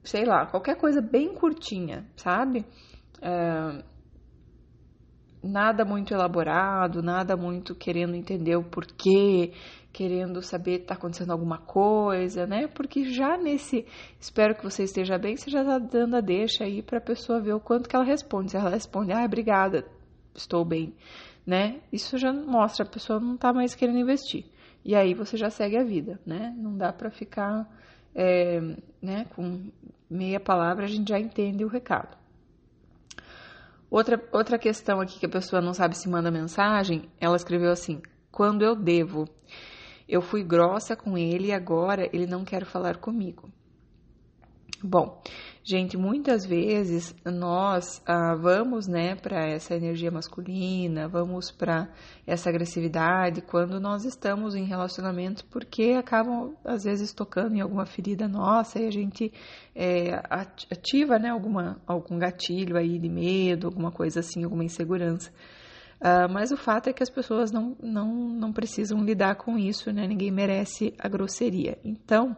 sei 0.05 0.25
lá, 0.25 0.47
qualquer 0.47 0.77
coisa 0.77 1.01
bem 1.01 1.35
curtinha, 1.35 2.05
sabe? 2.17 2.67
É, 3.21 3.83
nada 5.43 5.85
muito 5.85 6.15
elaborado, 6.15 7.03
nada 7.03 7.37
muito 7.37 7.75
querendo 7.75 8.15
entender 8.15 8.57
o 8.57 8.63
porquê, 8.63 9.53
querendo 9.93 10.41
saber 10.41 10.83
está 10.83 10.95
acontecendo 10.95 11.33
alguma 11.33 11.59
coisa, 11.59 12.47
né? 12.47 12.69
Porque 12.69 13.05
já 13.05 13.37
nesse 13.37 13.87
espero 14.21 14.55
que 14.55 14.63
você 14.63 14.85
esteja 14.85 15.19
bem, 15.19 15.37
você 15.37 15.51
já 15.51 15.63
está 15.63 15.79
dando 15.79 16.17
a 16.17 16.21
deixa 16.21 16.65
aí 16.65 16.83
para 16.83 16.99
a 16.99 17.03
pessoa 17.03 17.41
ver 17.41 17.55
o 17.55 17.61
quanto 17.61 17.89
que 17.89 17.97
ela 17.97 18.05
responde. 18.05 18.53
Se 18.53 18.57
ela 18.57 18.71
responde, 18.71 19.13
ah, 19.13 19.25
obrigada, 19.25 19.85
estou 20.35 20.65
bem, 20.65 20.95
né? 21.47 21.81
Isso 21.93 22.17
já 22.17 22.33
mostra 22.33 22.87
a 22.87 22.89
pessoa 22.89 23.21
não 23.21 23.35
está 23.35 23.53
mais 23.53 23.75
querendo 23.75 23.99
investir. 23.99 24.45
E 24.85 24.95
aí 24.95 25.15
você 25.15 25.37
já 25.37 25.51
segue 25.51 25.77
a 25.77 25.85
vida, 25.85 26.21
né? 26.27 26.53
Não 26.57 26.77
dá 26.77 26.93
para 26.93 27.11
ficar, 27.11 27.69
é, 28.15 28.61
né? 29.01 29.27
Com 29.37 29.71
meia 30.11 30.41
palavra 30.41 30.85
a 30.85 30.89
gente 30.89 31.09
já 31.09 31.19
entende 31.19 31.65
o 31.65 31.69
recado. 31.69 32.17
Outra, 33.91 34.23
outra 34.33 34.59
questão 34.59 35.01
aqui 35.01 35.19
que 35.19 35.27
a 35.27 35.29
pessoa 35.29 35.61
não 35.61 35.75
sabe 35.75 35.97
se 35.97 36.09
manda 36.09 36.31
mensagem, 36.31 37.09
ela 37.21 37.37
escreveu 37.37 37.71
assim: 37.71 38.01
quando 38.31 38.63
eu 38.63 38.75
devo. 38.75 39.29
Eu 40.09 40.21
fui 40.21 40.43
grossa 40.43 40.97
com 40.97 41.17
ele 41.17 41.49
e 41.49 41.53
agora 41.53 42.09
ele 42.13 42.27
não 42.27 42.45
quer 42.45 42.65
falar 42.65 42.97
comigo. 42.97 43.49
Bom, 44.83 45.23
Gente, 45.65 45.97
muitas 45.97 46.45
vezes 46.45 47.15
nós 47.25 48.03
ah, 48.05 48.35
vamos, 48.35 48.89
né, 48.89 49.15
para 49.15 49.47
essa 49.47 49.77
energia 49.77 50.11
masculina, 50.11 51.07
vamos 51.07 51.53
para 51.53 51.89
essa 52.27 52.51
agressividade 52.51 53.41
quando 53.43 53.79
nós 53.79 54.05
estamos 54.05 54.57
em 54.57 54.65
relacionamentos, 54.65 55.41
porque 55.43 55.95
acabam 55.97 56.57
às 56.65 56.83
vezes 56.83 57.13
tocando 57.13 57.55
em 57.55 57.61
alguma 57.61 57.87
ferida 57.87 58.27
nossa 58.27 58.81
e 58.81 58.89
a 58.89 58.91
gente 58.91 59.33
é, 59.73 60.21
ativa, 60.29 61.17
né, 61.17 61.29
alguma, 61.29 61.81
algum 61.87 62.19
gatilho 62.19 62.77
aí 62.77 62.99
de 62.99 63.09
medo, 63.09 63.69
alguma 63.69 63.93
coisa 63.93 64.19
assim, 64.19 64.43
alguma 64.43 64.65
insegurança. 64.65 65.31
Uh, 66.01 66.27
mas 66.29 66.51
o 66.51 66.57
fato 66.57 66.89
é 66.89 66.93
que 66.93 67.05
as 67.05 67.11
pessoas 67.11 67.53
não, 67.53 67.77
não, 67.81 68.13
não 68.13 68.53
precisam 68.53 69.05
lidar 69.05 69.37
com 69.37 69.57
isso, 69.57 69.93
né? 69.93 70.05
Ninguém 70.05 70.33
merece 70.33 70.93
a 70.99 71.09
grosseria. 71.09 71.79
Então, 71.85 72.37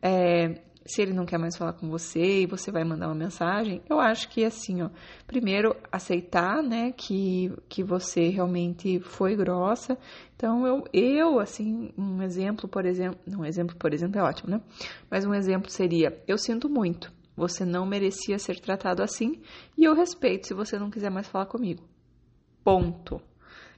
é, 0.00 0.60
se 0.84 1.02
ele 1.02 1.12
não 1.12 1.26
quer 1.26 1.38
mais 1.38 1.56
falar 1.56 1.74
com 1.74 1.88
você 1.88 2.42
e 2.42 2.46
você 2.46 2.70
vai 2.70 2.84
mandar 2.84 3.08
uma 3.08 3.14
mensagem, 3.14 3.82
eu 3.88 4.00
acho 4.00 4.28
que 4.28 4.44
assim, 4.44 4.82
ó, 4.82 4.90
primeiro 5.26 5.76
aceitar, 5.92 6.62
né, 6.62 6.92
que, 6.92 7.52
que 7.68 7.84
você 7.84 8.28
realmente 8.28 8.98
foi 9.00 9.36
grossa. 9.36 9.98
Então 10.34 10.66
eu, 10.66 10.84
eu 10.92 11.38
assim, 11.38 11.92
um 11.96 12.22
exemplo, 12.22 12.68
por 12.68 12.86
exemplo, 12.86 13.18
um 13.28 13.44
exemplo, 13.44 13.76
por 13.76 13.92
exemplo, 13.92 14.18
é 14.18 14.22
ótimo, 14.22 14.50
né? 14.50 14.60
Mas 15.10 15.26
um 15.26 15.34
exemplo 15.34 15.70
seria: 15.70 16.22
eu 16.26 16.38
sinto 16.38 16.68
muito. 16.68 17.12
Você 17.36 17.64
não 17.64 17.86
merecia 17.86 18.38
ser 18.38 18.58
tratado 18.60 19.02
assim 19.02 19.40
e 19.76 19.84
eu 19.84 19.94
respeito 19.94 20.46
se 20.46 20.54
você 20.54 20.78
não 20.78 20.90
quiser 20.90 21.10
mais 21.10 21.28
falar 21.28 21.46
comigo. 21.46 21.82
Ponto. 22.62 23.20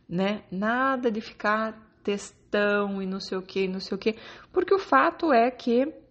Né? 0.08 0.42
Nada 0.50 1.10
de 1.10 1.20
ficar 1.20 1.80
testão 2.02 3.00
e 3.00 3.06
não 3.06 3.20
sei 3.20 3.38
o 3.38 3.42
que, 3.42 3.68
não 3.68 3.80
sei 3.80 3.94
o 3.94 3.98
que, 3.98 4.16
porque 4.52 4.74
o 4.74 4.78
fato 4.78 5.32
é 5.32 5.50
que 5.50 6.01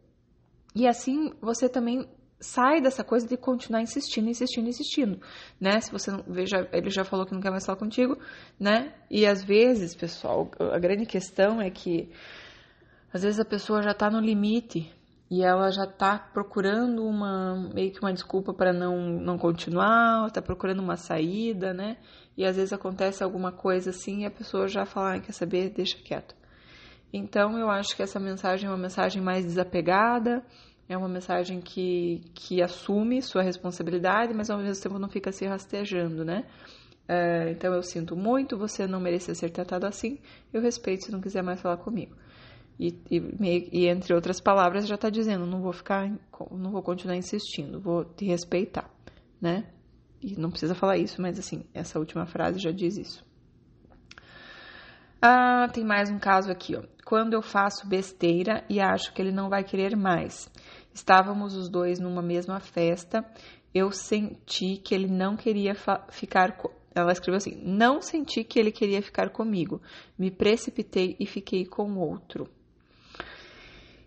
e 0.74 0.88
assim 0.88 1.34
você 1.42 1.68
também 1.68 2.08
sai 2.42 2.82
dessa 2.82 3.04
coisa 3.04 3.28
de 3.28 3.38
continuar 3.38 3.82
insistindo, 3.82 4.28
insistindo, 4.28 4.68
insistindo, 4.68 5.22
né? 5.60 5.80
Se 5.80 5.92
você 5.92 6.12
não 6.12 6.24
veja, 6.28 6.68
ele 6.74 6.90
já 6.90 7.04
falou 7.04 7.26
que 7.26 7.34
não 7.34 7.42
quer 7.42 7.52
mais 7.52 7.66
falar 7.66 7.78
contigo, 7.78 8.18
né? 8.60 8.94
E 9.10 9.28
às 9.28 9.44
vezes, 9.44 9.96
pessoal, 9.96 10.50
a 10.60 10.80
grande 10.80 11.06
questão 11.06 11.62
é 11.62 11.70
que 11.70 12.12
às 13.14 13.22
vezes 13.22 13.40
a 13.40 13.46
pessoa 13.46 13.84
já 13.84 13.94
tá 13.94 14.10
no 14.10 14.20
limite 14.20 14.92
e 15.30 15.44
ela 15.44 15.70
já 15.72 15.86
tá 15.86 16.18
procurando 16.18 17.06
uma 17.06 17.70
meio 17.74 17.92
que 17.92 18.00
uma 18.02 18.12
desculpa 18.12 18.54
para 18.54 18.74
não 18.74 18.98
não 19.20 19.38
continuar, 19.38 20.28
está 20.28 20.42
procurando 20.42 20.82
uma 20.82 20.98
saída, 20.98 21.74
né? 21.74 21.98
E 22.36 22.44
às 22.44 22.56
vezes 22.56 22.74
acontece 22.74 23.24
alguma 23.24 23.52
coisa 23.52 23.92
assim 23.92 24.22
e 24.22 24.26
a 24.26 24.32
pessoa 24.32 24.68
já 24.68 24.86
fala, 24.86 25.16
ah, 25.16 25.20
quer 25.20 25.34
saber, 25.34 25.70
deixa 25.70 25.98
quieto. 25.98 26.36
Então 27.14 27.58
eu 27.58 27.70
acho 27.70 27.96
que 27.96 28.04
essa 28.04 28.20
mensagem 28.20 28.68
é 28.68 28.72
uma 28.72 28.78
mensagem 28.78 29.22
mais 29.22 29.46
desapegada, 29.46 30.44
é 30.88 30.98
uma 30.98 31.10
mensagem 31.10 31.62
que, 31.62 32.22
que 32.34 32.62
assume 32.62 33.22
sua 33.22 33.42
responsabilidade, 33.42 34.34
mas 34.34 34.50
ao 34.50 34.58
mesmo 34.58 34.82
tempo 34.84 35.00
não 35.00 35.10
fica 35.10 35.32
se 35.32 35.46
rastejando, 35.46 36.24
né? 36.24 36.46
É, 37.08 37.52
então 37.52 37.74
eu 37.74 37.84
sinto 37.84 38.16
muito, 38.16 38.58
você 38.58 38.88
não 38.88 39.00
merecia 39.00 39.36
ser 39.36 39.50
tratado 39.50 39.86
assim, 39.86 40.20
eu 40.54 40.62
respeito 40.62 41.06
se 41.06 41.12
não 41.12 41.20
quiser 41.20 41.42
mais 41.44 41.62
falar 41.62 41.78
comigo. 41.78 42.16
E, 42.80 42.98
e, 43.12 43.70
e 43.72 43.88
entre 43.88 44.14
outras 44.14 44.40
palavras 44.40 44.88
já 44.88 44.96
está 44.96 45.10
dizendo, 45.10 45.46
não 45.46 45.62
vou 45.62 45.74
ficar, 45.74 46.10
não 46.52 46.72
vou 46.72 46.82
continuar 46.82 47.16
insistindo, 47.16 47.80
vou 47.80 48.06
te 48.06 48.26
respeitar, 48.26 48.90
né? 49.40 49.66
E 50.22 50.36
não 50.40 50.50
precisa 50.50 50.76
falar 50.76 50.98
isso, 50.98 51.22
mas 51.22 51.38
assim, 51.38 51.64
essa 51.74 52.00
última 52.00 52.26
frase 52.26 52.60
já 52.60 52.72
diz 52.72 52.98
isso. 52.98 53.26
Ah, 55.24 55.68
tem 55.72 55.86
mais 55.86 56.10
um 56.10 56.18
caso 56.18 56.52
aqui, 56.52 56.76
ó. 56.76 56.82
Quando 57.06 57.34
eu 57.34 57.44
faço 57.44 57.88
besteira 57.88 58.66
e 58.68 58.82
acho 58.82 59.14
que 59.14 59.22
ele 59.22 59.32
não 59.32 59.50
vai 59.50 59.64
querer 59.64 59.96
mais. 59.96 60.50
Estávamos 60.92 61.56
os 61.56 61.70
dois 61.70 62.00
numa 62.00 62.24
mesma 62.24 62.60
festa. 62.60 63.24
Eu 63.72 63.92
senti 63.92 64.78
que 64.78 64.96
ele 64.96 65.08
não 65.08 65.36
queria 65.36 65.76
ficar. 66.10 66.58
Ela 66.96 67.12
escreveu 67.12 67.38
assim: 67.38 67.62
Não 67.64 68.02
senti 68.02 68.44
que 68.44 68.60
ele 68.60 68.72
queria 68.72 69.00
ficar 69.00 69.30
comigo. 69.30 69.80
Me 70.18 70.32
precipitei 70.32 71.16
e 71.20 71.28
fiquei 71.28 71.68
com 71.68 72.00
outro. 72.00 72.50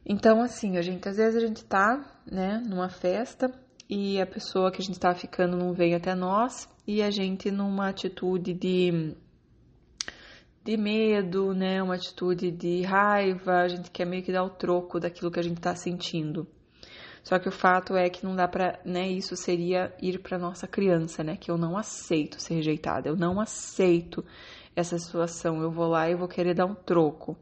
Então, 0.04 0.42
assim, 0.42 0.76
a 0.76 0.82
gente 0.82 1.08
às 1.08 1.16
vezes 1.16 1.40
a 1.40 1.46
gente 1.46 1.64
tá, 1.64 2.04
né, 2.26 2.60
numa 2.66 2.88
festa 2.88 3.50
e 3.88 4.20
a 4.20 4.26
pessoa 4.26 4.72
que 4.72 4.82
a 4.82 4.84
gente 4.84 4.98
tá 4.98 5.14
ficando 5.14 5.56
não 5.56 5.72
veio 5.72 5.96
até 5.96 6.14
nós 6.14 6.68
e 6.86 7.00
a 7.00 7.10
gente 7.10 7.52
numa 7.52 7.88
atitude 7.88 8.52
de 8.52 9.16
de 10.64 10.78
medo, 10.78 11.52
né? 11.52 11.82
Uma 11.82 11.96
atitude 11.96 12.50
de 12.50 12.82
raiva, 12.82 13.60
a 13.60 13.68
gente 13.68 13.90
quer 13.90 14.06
meio 14.06 14.22
que 14.22 14.32
dar 14.32 14.42
o 14.42 14.50
troco 14.50 14.98
daquilo 14.98 15.30
que 15.30 15.38
a 15.38 15.42
gente 15.42 15.58
está 15.58 15.74
sentindo. 15.76 16.46
Só 17.22 17.38
que 17.38 17.48
o 17.48 17.52
fato 17.52 17.96
é 17.96 18.08
que 18.08 18.24
não 18.24 18.34
dá 18.34 18.48
para, 18.48 18.80
né? 18.84 19.06
Isso 19.08 19.36
seria 19.36 19.94
ir 20.00 20.20
para 20.20 20.38
nossa 20.38 20.66
criança, 20.66 21.22
né? 21.22 21.36
Que 21.36 21.50
eu 21.50 21.58
não 21.58 21.76
aceito 21.76 22.40
ser 22.40 22.54
rejeitada, 22.54 23.08
eu 23.08 23.16
não 23.16 23.40
aceito 23.40 24.24
essa 24.74 24.98
situação. 24.98 25.60
Eu 25.62 25.70
vou 25.70 25.86
lá 25.86 26.08
e 26.08 26.14
vou 26.14 26.28
querer 26.28 26.54
dar 26.54 26.66
um 26.66 26.74
troco. 26.74 27.36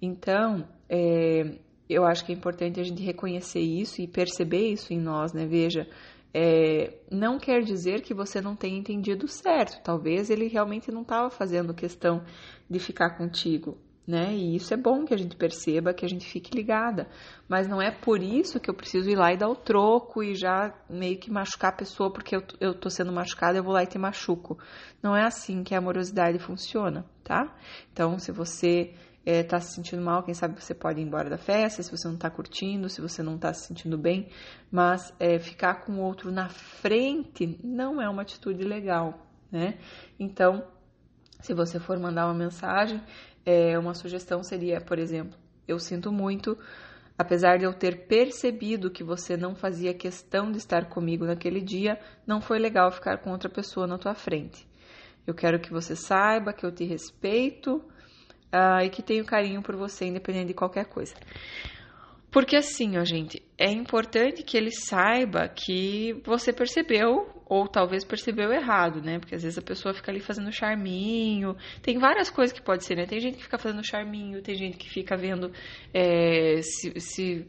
Então, 0.00 0.66
é, 0.88 1.58
eu 1.88 2.04
acho 2.04 2.24
que 2.24 2.32
é 2.32 2.34
importante 2.34 2.80
a 2.80 2.84
gente 2.84 3.02
reconhecer 3.02 3.60
isso 3.60 4.00
e 4.00 4.06
perceber 4.06 4.72
isso 4.72 4.92
em 4.92 5.00
nós, 5.00 5.32
né? 5.32 5.46
Veja, 5.46 5.88
é, 6.34 6.92
não 7.08 7.38
quer 7.38 7.62
dizer 7.62 8.02
que 8.02 8.12
você 8.12 8.40
não 8.40 8.56
tenha 8.56 8.76
entendido 8.76 9.28
certo. 9.28 9.80
Talvez 9.84 10.30
ele 10.30 10.48
realmente 10.48 10.90
não 10.90 11.02
estava 11.02 11.30
fazendo 11.30 11.72
questão 11.72 12.24
de 12.68 12.80
ficar 12.80 13.10
contigo, 13.10 13.78
né? 14.04 14.34
E 14.34 14.56
isso 14.56 14.74
é 14.74 14.76
bom 14.76 15.04
que 15.04 15.14
a 15.14 15.16
gente 15.16 15.36
perceba, 15.36 15.94
que 15.94 16.04
a 16.04 16.08
gente 16.08 16.26
fique 16.26 16.52
ligada. 16.52 17.08
Mas 17.48 17.68
não 17.68 17.80
é 17.80 17.92
por 17.92 18.20
isso 18.20 18.58
que 18.58 18.68
eu 18.68 18.74
preciso 18.74 19.08
ir 19.08 19.14
lá 19.14 19.32
e 19.32 19.36
dar 19.36 19.48
o 19.48 19.54
troco 19.54 20.24
e 20.24 20.34
já 20.34 20.74
meio 20.90 21.16
que 21.18 21.30
machucar 21.30 21.70
a 21.70 21.76
pessoa 21.76 22.12
porque 22.12 22.34
eu, 22.34 22.42
eu 22.58 22.74
tô 22.74 22.90
sendo 22.90 23.12
machucada, 23.12 23.56
eu 23.56 23.62
vou 23.62 23.72
lá 23.72 23.84
e 23.84 23.86
te 23.86 23.96
machuco. 23.96 24.58
Não 25.00 25.14
é 25.14 25.22
assim 25.22 25.62
que 25.62 25.72
a 25.72 25.78
amorosidade 25.78 26.40
funciona, 26.40 27.06
tá? 27.22 27.56
Então, 27.92 28.18
se 28.18 28.32
você 28.32 28.92
é, 29.26 29.42
se 29.60 29.74
sentindo 29.74 30.02
mal, 30.02 30.22
quem 30.22 30.34
sabe 30.34 30.60
você 30.60 30.74
pode 30.74 31.00
ir 31.00 31.04
embora 31.04 31.30
da 31.30 31.38
festa, 31.38 31.82
se 31.82 31.90
você 31.90 32.06
não 32.06 32.14
está 32.14 32.30
curtindo, 32.30 32.88
se 32.88 33.00
você 33.00 33.22
não 33.22 33.36
está 33.36 33.52
se 33.54 33.66
sentindo 33.66 33.96
bem, 33.96 34.28
mas 34.70 35.14
é, 35.18 35.38
ficar 35.38 35.84
com 35.84 35.92
o 35.92 36.00
outro 36.00 36.30
na 36.30 36.48
frente 36.48 37.58
não 37.64 38.00
é 38.00 38.08
uma 38.08 38.22
atitude 38.22 38.62
legal, 38.64 39.26
né? 39.50 39.78
Então, 40.18 40.66
se 41.40 41.54
você 41.54 41.80
for 41.80 41.98
mandar 41.98 42.26
uma 42.26 42.34
mensagem, 42.34 43.02
é, 43.46 43.78
uma 43.78 43.94
sugestão 43.94 44.42
seria, 44.42 44.80
por 44.80 44.98
exemplo, 44.98 45.38
eu 45.66 45.78
sinto 45.78 46.12
muito, 46.12 46.58
apesar 47.16 47.58
de 47.58 47.64
eu 47.64 47.72
ter 47.72 48.06
percebido 48.06 48.90
que 48.90 49.02
você 49.02 49.36
não 49.36 49.54
fazia 49.54 49.94
questão 49.94 50.50
de 50.52 50.58
estar 50.58 50.88
comigo 50.88 51.24
naquele 51.24 51.62
dia, 51.62 51.98
não 52.26 52.40
foi 52.40 52.58
legal 52.58 52.90
ficar 52.90 53.18
com 53.18 53.30
outra 53.30 53.48
pessoa 53.48 53.86
na 53.86 53.96
tua 53.96 54.14
frente. 54.14 54.68
Eu 55.26 55.34
quero 55.34 55.58
que 55.58 55.70
você 55.70 55.96
saiba 55.96 56.52
que 56.52 56.66
eu 56.66 56.72
te 56.72 56.84
respeito, 56.84 57.82
uh, 58.54 58.84
e 58.84 58.88
que 58.88 59.02
tenho 59.02 59.24
carinho 59.24 59.60
por 59.60 59.74
você, 59.74 60.06
independente 60.06 60.48
de 60.48 60.54
qualquer 60.54 60.86
coisa. 60.86 61.14
Porque 62.30 62.56
assim, 62.56 62.98
ó, 62.98 63.04
gente, 63.04 63.40
é 63.56 63.70
importante 63.70 64.42
que 64.42 64.56
ele 64.56 64.72
saiba 64.72 65.48
que 65.48 66.20
você 66.24 66.52
percebeu, 66.52 67.28
ou 67.46 67.68
talvez 67.68 68.04
percebeu 68.04 68.52
errado, 68.52 69.00
né? 69.00 69.20
Porque 69.20 69.36
às 69.36 69.42
vezes 69.44 69.56
a 69.56 69.62
pessoa 69.62 69.94
fica 69.94 70.10
ali 70.10 70.18
fazendo 70.18 70.50
charminho. 70.50 71.56
Tem 71.80 71.96
várias 71.96 72.30
coisas 72.30 72.52
que 72.52 72.60
pode 72.60 72.84
ser, 72.84 72.96
né? 72.96 73.06
Tem 73.06 73.20
gente 73.20 73.36
que 73.36 73.44
fica 73.44 73.58
fazendo 73.58 73.86
charminho, 73.86 74.42
tem 74.42 74.56
gente 74.56 74.76
que 74.76 74.90
fica 74.90 75.16
vendo 75.16 75.52
é, 75.92 76.60
se, 76.62 76.98
se 76.98 77.46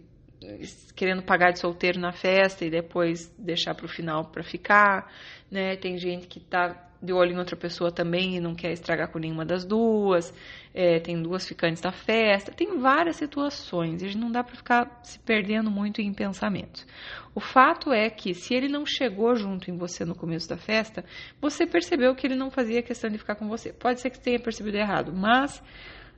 querendo 0.96 1.24
pagar 1.24 1.52
de 1.52 1.60
solteiro 1.60 2.00
na 2.00 2.12
festa 2.12 2.64
e 2.64 2.70
depois 2.70 3.34
deixar 3.40 3.74
para 3.74 3.88
o 3.88 3.90
final 3.90 4.26
para 4.26 4.44
ficar, 4.44 5.12
né? 5.50 5.76
Tem 5.78 5.98
gente 5.98 6.28
que 6.28 6.40
tá 6.40 6.92
de 7.06 7.14
olho 7.14 7.32
em 7.32 7.38
outra 7.38 7.56
pessoa 7.56 7.92
também 7.92 8.36
e 8.36 8.40
não 8.40 8.56
quer 8.56 8.72
estragar 8.72 9.12
com 9.12 9.20
nenhuma 9.20 9.46
das 9.46 9.64
duas. 9.64 10.34
É, 10.74 11.00
tem 11.00 11.22
duas 11.22 11.48
ficantes 11.48 11.82
da 11.82 11.92
festa. 11.92 12.52
Tem 12.52 12.80
várias 12.80 13.18
situações 13.18 14.02
e 14.02 14.18
não 14.18 14.32
dá 14.32 14.44
para 14.44 14.56
ficar 14.56 15.00
se 15.04 15.20
perdendo 15.20 15.70
muito 15.70 16.02
em 16.02 16.14
pensamentos. 16.14 16.86
O 17.34 17.40
fato 17.40 17.94
é 17.94 18.10
que 18.10 18.34
se 18.34 18.54
ele 18.54 18.68
não 18.68 18.86
chegou 18.86 19.36
junto 19.36 19.70
em 19.70 19.78
você 19.78 20.04
no 20.04 20.16
começo 20.16 20.50
da 20.50 20.58
festa, 20.58 21.06
você 21.40 21.68
percebeu 21.68 22.16
que 22.16 22.26
ele 22.26 22.36
não 22.36 22.50
fazia 22.50 22.82
questão 22.82 23.10
de 23.10 23.18
ficar 23.18 23.36
com 23.36 23.48
você. 23.48 23.72
Pode 23.72 24.02
ser 24.02 24.10
que 24.10 24.20
tenha 24.20 24.40
percebido 24.40 24.78
errado, 24.78 25.14
mas 25.14 25.62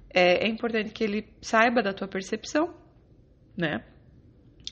é, 0.10 0.46
é 0.46 0.48
importante 0.48 0.92
que 0.92 1.04
ele 1.04 1.28
saiba 1.42 1.84
da 1.84 1.94
tua 1.94 2.08
percepção, 2.08 2.74
né? 3.56 3.84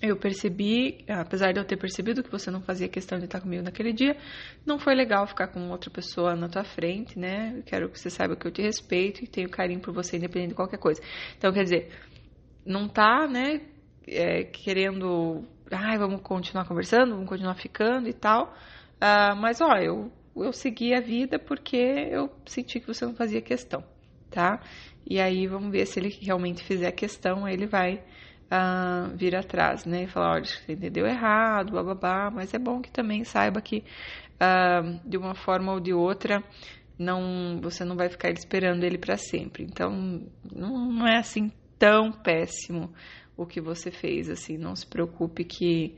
Eu 0.02 0.18
percebi, 0.18 1.06
apesar 1.08 1.54
de 1.54 1.60
eu 1.60 1.66
ter 1.66 1.78
percebido 1.78 2.22
que 2.22 2.32
você 2.32 2.52
não 2.52 2.62
fazia 2.62 2.88
questão 2.88 3.18
de 3.18 3.26
estar 3.26 3.40
comigo 3.40 3.64
naquele 3.64 3.94
dia, 3.94 4.18
não 4.66 4.78
foi 4.78 4.94
legal 4.94 5.26
ficar 5.26 5.48
com 5.48 5.70
outra 5.70 5.90
pessoa 5.90 6.36
na 6.36 6.50
tua 6.50 6.64
frente, 6.64 7.18
né? 7.18 7.54
Eu 7.58 7.64
quero 7.64 7.90
que 7.90 8.00
você 8.00 8.10
saiba 8.10 8.36
que 8.36 8.46
eu 8.46 8.52
te 8.52 8.62
respeito 8.62 9.24
e 9.24 9.28
tenho 9.28 9.50
carinho 9.50 9.80
por 9.80 9.94
você, 9.94 10.18
independente 10.18 10.50
de 10.50 10.56
qualquer 10.56 10.78
coisa. 10.78 11.02
Então, 11.38 11.52
quer 11.54 11.64
dizer, 11.64 11.92
não 12.66 12.90
tá, 12.90 13.28
né, 13.28 13.62
é, 14.08 14.44
querendo, 14.44 15.46
ai, 15.72 15.98
vamos 15.98 16.22
continuar 16.22 16.66
conversando, 16.66 17.14
vamos 17.14 17.30
continuar 17.30 17.56
ficando 17.56 18.10
e 18.10 18.14
tal. 18.14 18.54
Uh, 18.96 19.36
mas, 19.38 19.62
ó, 19.62 19.78
eu, 19.78 20.12
eu 20.36 20.52
segui 20.52 20.94
a 20.94 21.00
vida 21.00 21.40
porque 21.40 21.78
eu 21.78 22.30
senti 22.46 22.80
que 22.80 22.88
você 22.88 23.06
não 23.06 23.16
fazia 23.16 23.42
questão, 23.42 23.84
tá? 24.30 24.60
E 25.08 25.20
aí, 25.22 25.48
vamos 25.48 25.72
ver 25.72 25.86
se 25.86 26.00
ele 26.00 26.10
realmente 26.22 26.64
fizer 26.64 26.92
questão, 26.92 27.48
ele 27.48 27.66
vai 27.66 28.04
uh, 28.52 29.16
vir 29.16 29.36
atrás, 29.36 29.86
né? 29.86 30.04
E 30.04 30.08
falar, 30.08 30.34
olha, 30.36 30.46
você 30.46 30.74
entendeu 30.74 31.06
errado, 31.06 31.72
blá, 31.72 32.32
mas 32.32 32.54
é 32.54 32.60
bom 32.60 32.82
que 32.82 32.92
também 32.92 33.24
saiba 33.24 33.62
que 33.62 33.84
uh, 34.36 35.10
de 35.10 35.18
uma 35.18 35.36
forma 35.36 35.74
ou 35.74 35.80
de 35.80 35.94
outra 35.94 36.44
não 36.98 37.60
você 37.62 37.84
não 37.84 37.96
vai 37.96 38.10
ficar 38.10 38.32
esperando 38.32 38.84
ele 38.84 38.98
para 38.98 39.18
sempre. 39.18 39.64
Então 39.64 39.92
não, 40.52 40.92
não 40.92 41.08
é 41.08 41.18
assim 41.18 41.52
tão 41.78 42.12
péssimo 42.12 42.94
o 43.38 43.46
que 43.46 43.60
você 43.60 43.92
fez, 43.92 44.30
assim, 44.30 44.58
não 44.58 44.76
se 44.76 44.88
preocupe 44.88 45.44
que 45.44 45.98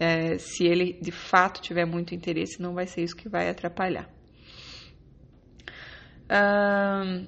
é, 0.00 0.38
se 0.38 0.64
ele 0.64 0.94
de 1.02 1.12
fato 1.12 1.60
tiver 1.60 1.84
muito 1.84 2.14
interesse, 2.14 2.62
não 2.62 2.72
vai 2.74 2.86
ser 2.86 3.02
isso 3.02 3.16
que 3.16 3.28
vai 3.28 3.48
atrapalhar. 3.50 4.08
Uh, 6.30 7.26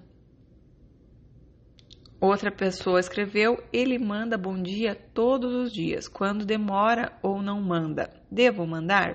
Outra 2.20 2.50
pessoa 2.52 3.00
escreveu: 3.00 3.62
Ele 3.72 3.98
manda 3.98 4.37
bom 4.37 4.61
dia 4.61 4.94
todos 4.94 5.54
os 5.54 5.72
dias, 5.72 6.06
quando 6.06 6.44
demora 6.44 7.18
ou 7.22 7.40
não 7.40 7.62
manda. 7.62 8.11
Devo 8.30 8.66
mandar? 8.66 9.14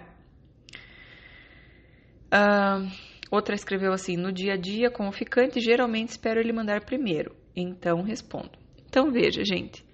Uh, 2.33 2.89
outra 3.29 3.53
escreveu 3.53 3.93
assim: 3.93 4.17
No 4.17 4.31
dia 4.31 4.53
a 4.53 4.57
dia, 4.57 4.89
com 4.89 5.07
o 5.07 5.11
ficante, 5.11 5.59
geralmente 5.59 6.09
espero 6.09 6.39
ele 6.39 6.51
mandar 6.51 6.83
primeiro, 6.83 7.35
então 7.55 8.01
respondo. 8.01 8.57
Então 8.87 9.11
veja, 9.11 9.43
gente, 9.45 9.85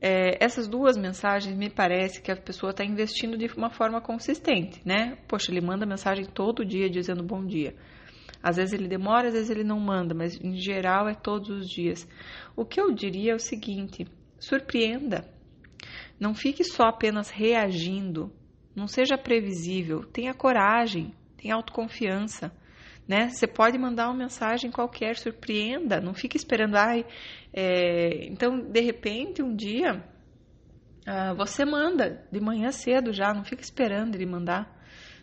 é, 0.00 0.36
essas 0.44 0.68
duas 0.68 0.96
mensagens 0.96 1.56
me 1.56 1.68
parece 1.68 2.22
que 2.22 2.30
a 2.30 2.36
pessoa 2.36 2.70
está 2.70 2.84
investindo 2.84 3.36
de 3.36 3.46
uma 3.56 3.70
forma 3.70 4.00
consistente, 4.00 4.80
né? 4.84 5.16
Poxa, 5.26 5.50
ele 5.50 5.60
manda 5.60 5.84
mensagem 5.84 6.26
todo 6.26 6.64
dia 6.64 6.88
dizendo 6.88 7.24
bom 7.24 7.44
dia. 7.44 7.74
Às 8.42 8.56
vezes 8.56 8.72
ele 8.72 8.88
demora, 8.88 9.28
às 9.28 9.34
vezes 9.34 9.50
ele 9.50 9.62
não 9.62 9.78
manda, 9.78 10.14
mas 10.14 10.38
em 10.42 10.56
geral 10.56 11.08
é 11.08 11.14
todos 11.14 11.48
os 11.48 11.68
dias. 11.68 12.08
O 12.56 12.64
que 12.64 12.80
eu 12.80 12.92
diria 12.92 13.32
é 13.32 13.34
o 13.34 13.38
seguinte: 13.38 14.06
surpreenda. 14.38 15.24
Não 16.18 16.34
fique 16.34 16.64
só 16.64 16.84
apenas 16.84 17.30
reagindo. 17.30 18.32
Não 18.74 18.88
seja 18.88 19.16
previsível. 19.16 20.04
Tenha 20.04 20.34
coragem, 20.34 21.14
tenha 21.36 21.54
autoconfiança. 21.54 22.52
Né? 23.06 23.28
Você 23.28 23.46
pode 23.46 23.76
mandar 23.78 24.08
uma 24.08 24.16
mensagem 24.16 24.70
qualquer, 24.70 25.16
surpreenda. 25.16 26.00
Não 26.00 26.14
fique 26.14 26.36
esperando. 26.36 26.76
Ai, 26.76 27.04
é... 27.52 28.26
Então, 28.26 28.58
de 28.58 28.80
repente, 28.80 29.42
um 29.42 29.54
dia, 29.54 30.04
uh, 31.06 31.34
você 31.36 31.64
manda 31.64 32.24
de 32.30 32.40
manhã 32.40 32.70
cedo 32.70 33.12
já. 33.12 33.34
Não 33.34 33.44
fica 33.44 33.62
esperando 33.62 34.14
ele 34.14 34.26
mandar. 34.26 34.80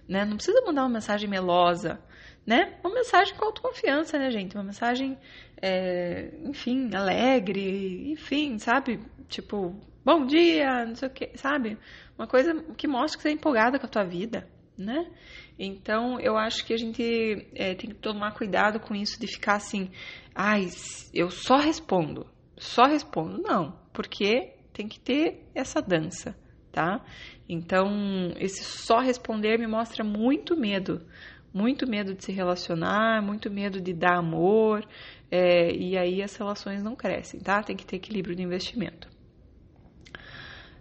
Né? 0.08 0.26
Não 0.26 0.36
precisa 0.36 0.62
mandar 0.66 0.84
uma 0.84 0.90
mensagem 0.90 1.30
melosa 1.30 2.00
né? 2.46 2.78
Uma 2.84 2.94
mensagem 2.94 3.36
com 3.36 3.46
autoconfiança, 3.46 4.18
né, 4.18 4.30
gente? 4.32 4.56
Uma 4.56 4.64
mensagem, 4.64 5.18
é, 5.62 6.32
enfim, 6.46 6.94
alegre, 6.94 8.12
enfim, 8.12 8.58
sabe? 8.58 9.00
Tipo, 9.28 9.76
bom 10.04 10.26
dia, 10.26 10.86
não 10.86 10.96
sei 10.96 11.08
o 11.08 11.12
que, 11.12 11.32
sabe? 11.36 11.78
Uma 12.18 12.28
coisa 12.28 12.54
que 12.76 12.88
mostra 12.88 13.18
que 13.18 13.24
você 13.24 13.30
é 13.30 13.34
empolgada 13.34 13.80
com 13.80 13.86
a 13.86 13.90
tua 13.90 14.04
vida, 14.04 14.48
né? 14.78 15.10
Então, 15.58 16.20
eu 16.20 16.38
acho 16.38 16.66
que 16.66 16.74
a 16.74 16.78
gente 16.78 17.48
é, 17.54 17.76
tem 17.76 17.90
que 17.90 17.96
tomar 17.96 18.34
cuidado 18.34 18.80
com 18.80 18.96
isso 18.96 19.20
de 19.20 19.28
ficar 19.28 19.56
assim, 19.56 19.92
ai, 20.34 20.68
eu 21.14 21.30
só 21.30 21.58
respondo, 21.58 22.26
só 22.58 22.86
respondo. 22.86 23.42
Não, 23.42 23.78
porque 23.94 24.54
tem 24.72 24.88
que 24.88 25.00
ter 25.00 25.46
essa 25.54 25.82
dança, 25.82 26.34
tá? 26.72 27.04
Então, 27.48 28.34
esse 28.38 28.64
só 28.64 29.00
responder 29.00 29.58
me 29.60 29.68
mostra 29.68 30.04
muito 30.04 30.56
medo, 30.56 31.06
muito 31.54 31.88
medo 31.88 32.14
de 32.14 32.24
se 32.24 32.32
relacionar, 32.32 33.22
muito 33.22 33.50
medo 33.50 33.82
de 33.82 33.94
dar 33.94 34.18
amor, 34.18 34.88
é, 35.32 35.72
e 35.72 35.98
aí 35.98 36.22
as 36.22 36.36
relações 36.36 36.84
não 36.84 36.96
crescem, 36.96 37.40
tá? 37.40 37.62
Tem 37.64 37.76
que 37.76 37.86
ter 37.86 37.98
equilíbrio 37.98 38.36
de 38.36 38.44
investimento. 38.44 39.08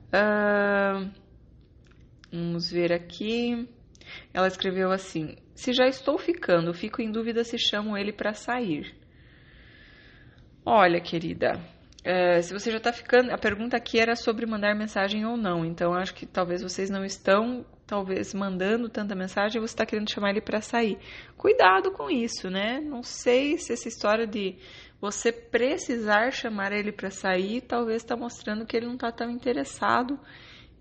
Uh, 0.09 1.11
vamos 2.33 2.71
ver 2.71 2.93
aqui. 2.93 3.69
Ela 4.33 4.49
escreveu 4.49 4.91
assim: 4.91 5.37
Se 5.55 5.73
já 5.73 5.87
estou 5.87 6.19
ficando, 6.19 6.73
fico 6.73 7.03
em 7.03 7.11
dúvida 7.11 7.45
se 7.45 7.59
chamo 7.59 7.97
ele 7.97 8.13
para 8.13 8.33
sair. 8.33 8.95
Olha, 10.65 11.01
querida, 11.01 11.61
é, 12.05 12.41
se 12.41 12.53
você 12.53 12.71
já 12.71 12.79
está 12.79 12.93
ficando. 12.93 13.31
A 13.31 13.39
pergunta 13.39 13.77
aqui 13.77 13.99
era 13.99 14.15
sobre 14.15 14.47
mandar 14.47 14.75
mensagem 14.75 15.25
ou 15.27 15.37
não, 15.37 15.65
então 15.65 15.95
acho 15.95 16.15
que 16.15 16.27
talvez 16.27 16.63
vocês 16.63 16.91
não 16.91 17.05
estão 17.05 17.65
talvez 17.87 18.35
mandando 18.35 18.89
tanta 18.91 19.15
mensagem, 19.15 19.61
você 19.61 19.73
está 19.73 19.87
querendo 19.87 20.13
chamar 20.13 20.31
ele 20.31 20.43
para 20.43 20.61
sair. 20.61 20.99
Cuidado 21.39 21.91
com 21.91 22.11
isso, 22.11 22.51
né? 22.51 22.81
Não 22.81 23.03
sei 23.03 23.57
se 23.57 23.73
essa 23.73 23.89
história 23.89 24.27
de 24.27 24.57
você 25.01 25.33
precisar 25.33 26.31
chamar 26.31 26.71
ele 26.73 26.93
para 26.93 27.11
sair, 27.11 27.63
talvez 27.63 28.03
está 28.03 28.15
mostrando 28.15 28.67
que 28.67 28.77
ele 28.77 28.87
não 28.87 28.95
está 28.95 29.11
tão 29.11 29.31
interessado 29.31 30.21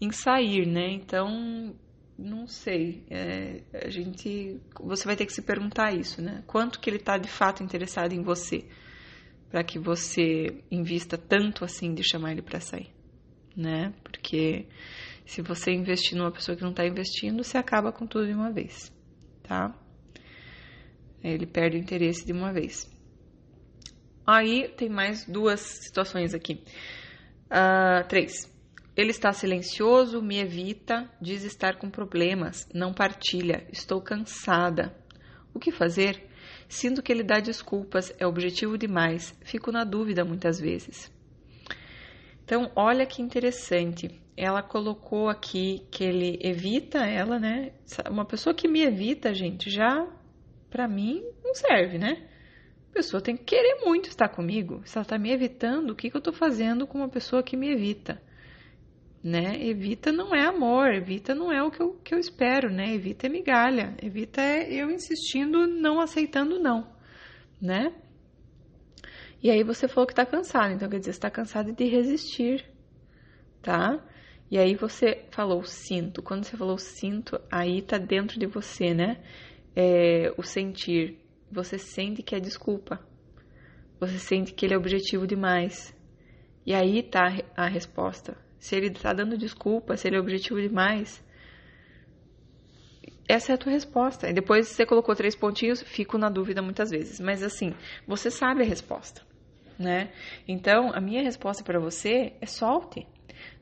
em 0.02 0.12
sair, 0.12 0.68
né? 0.68 0.90
Então, 0.92 1.74
não 2.18 2.46
sei. 2.46 3.06
É, 3.10 3.62
a 3.86 3.90
gente, 3.90 4.60
você 4.80 5.06
vai 5.06 5.16
ter 5.16 5.26
que 5.26 5.34
se 5.34 5.42
perguntar 5.42 5.94
isso, 5.94 6.22
né? 6.22 6.44
Quanto 6.46 6.80
que 6.80 6.90
ele 6.90 6.98
está 6.98 7.18
de 7.18 7.30
fato 7.30 7.64
interessado 7.64 8.12
em 8.12 8.22
você, 8.22 8.66
para 9.50 9.64
que 9.64 9.80
você 9.80 10.64
invista 10.70 11.18
tanto 11.18 11.64
assim 11.64 11.94
de 11.94 12.04
chamar 12.04 12.32
ele 12.32 12.42
para 12.42 12.60
sair, 12.60 12.90
né? 13.56 13.94
Porque 14.04 14.68
se 15.26 15.42
você 15.42 15.72
investir 15.72 16.18
numa 16.18 16.32
pessoa 16.32 16.56
que 16.56 16.64
não 16.64 16.72
está 16.72 16.86
investindo, 16.86 17.44
você 17.44 17.58
acaba 17.58 17.92
com 17.92 18.06
tudo 18.06 18.28
de 18.28 18.34
uma 18.34 18.52
vez, 18.52 18.94
tá? 19.44 19.74
Ele 21.24 21.46
perde 21.46 21.78
o 21.78 21.80
interesse 21.80 22.26
de 22.26 22.34
uma 22.34 22.54
vez. 22.54 22.90
Aí 24.26 24.68
tem 24.76 24.90
mais 24.90 25.26
duas 25.26 25.62
situações 25.62 26.34
aqui. 26.34 26.62
Uh, 27.46 28.06
três. 28.10 28.54
Ele 28.96 29.12
está 29.12 29.32
silencioso, 29.32 30.22
me 30.22 30.40
evita, 30.40 31.10
diz 31.22 31.44
estar 31.44 31.78
com 31.78 31.90
problemas, 31.90 32.68
não 32.74 32.94
partilha, 32.94 33.68
estou 33.72 34.02
cansada. 34.02 34.94
O 35.54 35.60
que 35.60 35.72
fazer? 35.72 36.27
Sinto 36.68 37.02
que 37.02 37.12
ele 37.12 37.24
dá 37.24 37.40
desculpas, 37.40 38.14
é 38.20 38.28
objetivo 38.28 38.78
demais, 38.78 39.34
fico 39.42 39.72
na 39.72 39.84
dúvida 39.84 40.26
muitas 40.26 40.60
vezes. 40.60 41.12
Então, 42.44 42.72
olha 42.76 43.06
que 43.06 43.22
interessante 43.22 44.22
ela 44.38 44.62
colocou 44.62 45.28
aqui 45.30 45.88
que 45.90 46.04
ele 46.04 46.40
evita 46.44 47.00
ela, 47.00 47.40
né? 47.40 47.72
Uma 48.08 48.24
pessoa 48.24 48.54
que 48.54 48.68
me 48.68 48.84
evita, 48.84 49.34
gente, 49.34 49.72
já 49.72 50.08
para 50.70 50.88
mim 50.88 51.26
não 51.44 51.56
serve, 51.56 51.98
né? 51.98 52.30
A 52.92 52.94
pessoa 52.94 53.20
tem 53.20 53.36
que 53.36 53.44
querer 53.44 53.84
muito 53.84 54.10
estar 54.10 54.30
comigo. 54.30 54.84
Se 54.86 54.96
ela 54.96 55.04
está 55.04 55.18
me 55.18 55.32
evitando, 55.32 55.90
o 55.90 55.96
que, 55.96 56.12
que 56.12 56.16
eu 56.16 56.20
estou 56.20 56.34
fazendo 56.34 56.86
com 56.86 57.00
uma 57.00 57.10
pessoa 57.10 57.42
que 57.42 57.58
me 57.58 57.72
evita? 57.72 58.22
Né? 59.28 59.62
Evita 59.68 60.10
não 60.10 60.34
é 60.34 60.46
amor, 60.46 60.94
evita 60.94 61.36
não 61.36 61.52
é 61.52 61.62
o 61.62 61.70
que 61.70 61.82
eu, 61.82 61.96
que 61.96 62.16
eu 62.16 62.18
espero, 62.18 62.72
né? 62.72 62.94
Evita 62.94 63.28
é 63.28 63.30
migalha, 63.30 63.94
evita 64.02 64.40
é 64.42 64.72
eu 64.72 64.90
insistindo, 64.90 65.68
não 65.68 66.00
aceitando 66.00 66.58
não, 66.58 66.88
né? 67.62 67.94
E 69.44 69.52
aí 69.52 69.64
você 69.64 69.86
falou 69.86 70.08
que 70.08 70.14
está 70.14 70.26
cansado, 70.26 70.74
então 70.74 70.88
quer 70.88 71.00
dizer, 71.00 71.12
você 71.12 71.18
está 71.18 71.30
cansado 71.30 71.74
de 71.74 71.84
resistir, 71.90 72.72
tá? 73.62 74.02
E 74.50 74.58
aí 74.58 74.76
você 74.76 75.26
falou 75.30 75.62
sinto. 75.66 76.24
Quando 76.24 76.46
você 76.46 76.56
falou 76.56 76.78
sinto, 76.78 77.38
aí 77.52 77.82
tá 77.82 77.98
dentro 77.98 78.40
de 78.40 78.46
você, 78.46 78.94
né? 78.94 79.22
É, 79.76 80.34
o 80.38 80.42
sentir. 80.42 81.20
Você 81.52 81.78
sente 81.78 82.24
que 82.24 82.34
é 82.34 82.40
desculpa. 82.40 83.06
Você 84.00 84.20
sente 84.20 84.54
que 84.54 84.66
ele 84.66 84.74
é 84.74 84.78
objetivo 84.78 85.28
demais. 85.28 85.94
E 86.66 86.74
aí 86.74 87.04
tá 87.04 87.28
a 87.58 87.68
resposta. 87.68 88.47
Se 88.60 88.76
ele 88.76 88.90
tá 88.90 89.14
dando 89.14 89.38
desculpa, 89.38 89.96
se 89.96 90.08
ele 90.08 90.16
é 90.16 90.20
objetivo 90.20 90.60
demais, 90.60 91.24
essa 93.28 93.52
é 93.52 93.56
a 93.56 93.58
tua 93.58 93.72
resposta. 93.72 94.30
E 94.30 94.34
depois 94.34 94.68
você 94.68 94.86
colocou 94.86 95.16
três 95.16 95.36
pontinhos, 95.36 95.82
fico 95.82 96.18
na 96.18 96.30
dúvida 96.30 96.62
muitas 96.62 96.90
vezes. 96.90 97.20
Mas 97.20 97.44
assim, 97.44 97.74
você 98.08 98.32
sabe 98.32 98.64
a 98.64 98.66
resposta, 98.66 99.22
né? 99.78 100.12
Então, 100.48 100.92
a 100.94 101.02
minha 101.02 101.22
resposta 101.22 101.64
para 101.64 101.80
você 101.80 102.34
é 102.40 102.46
solte. 102.46 103.06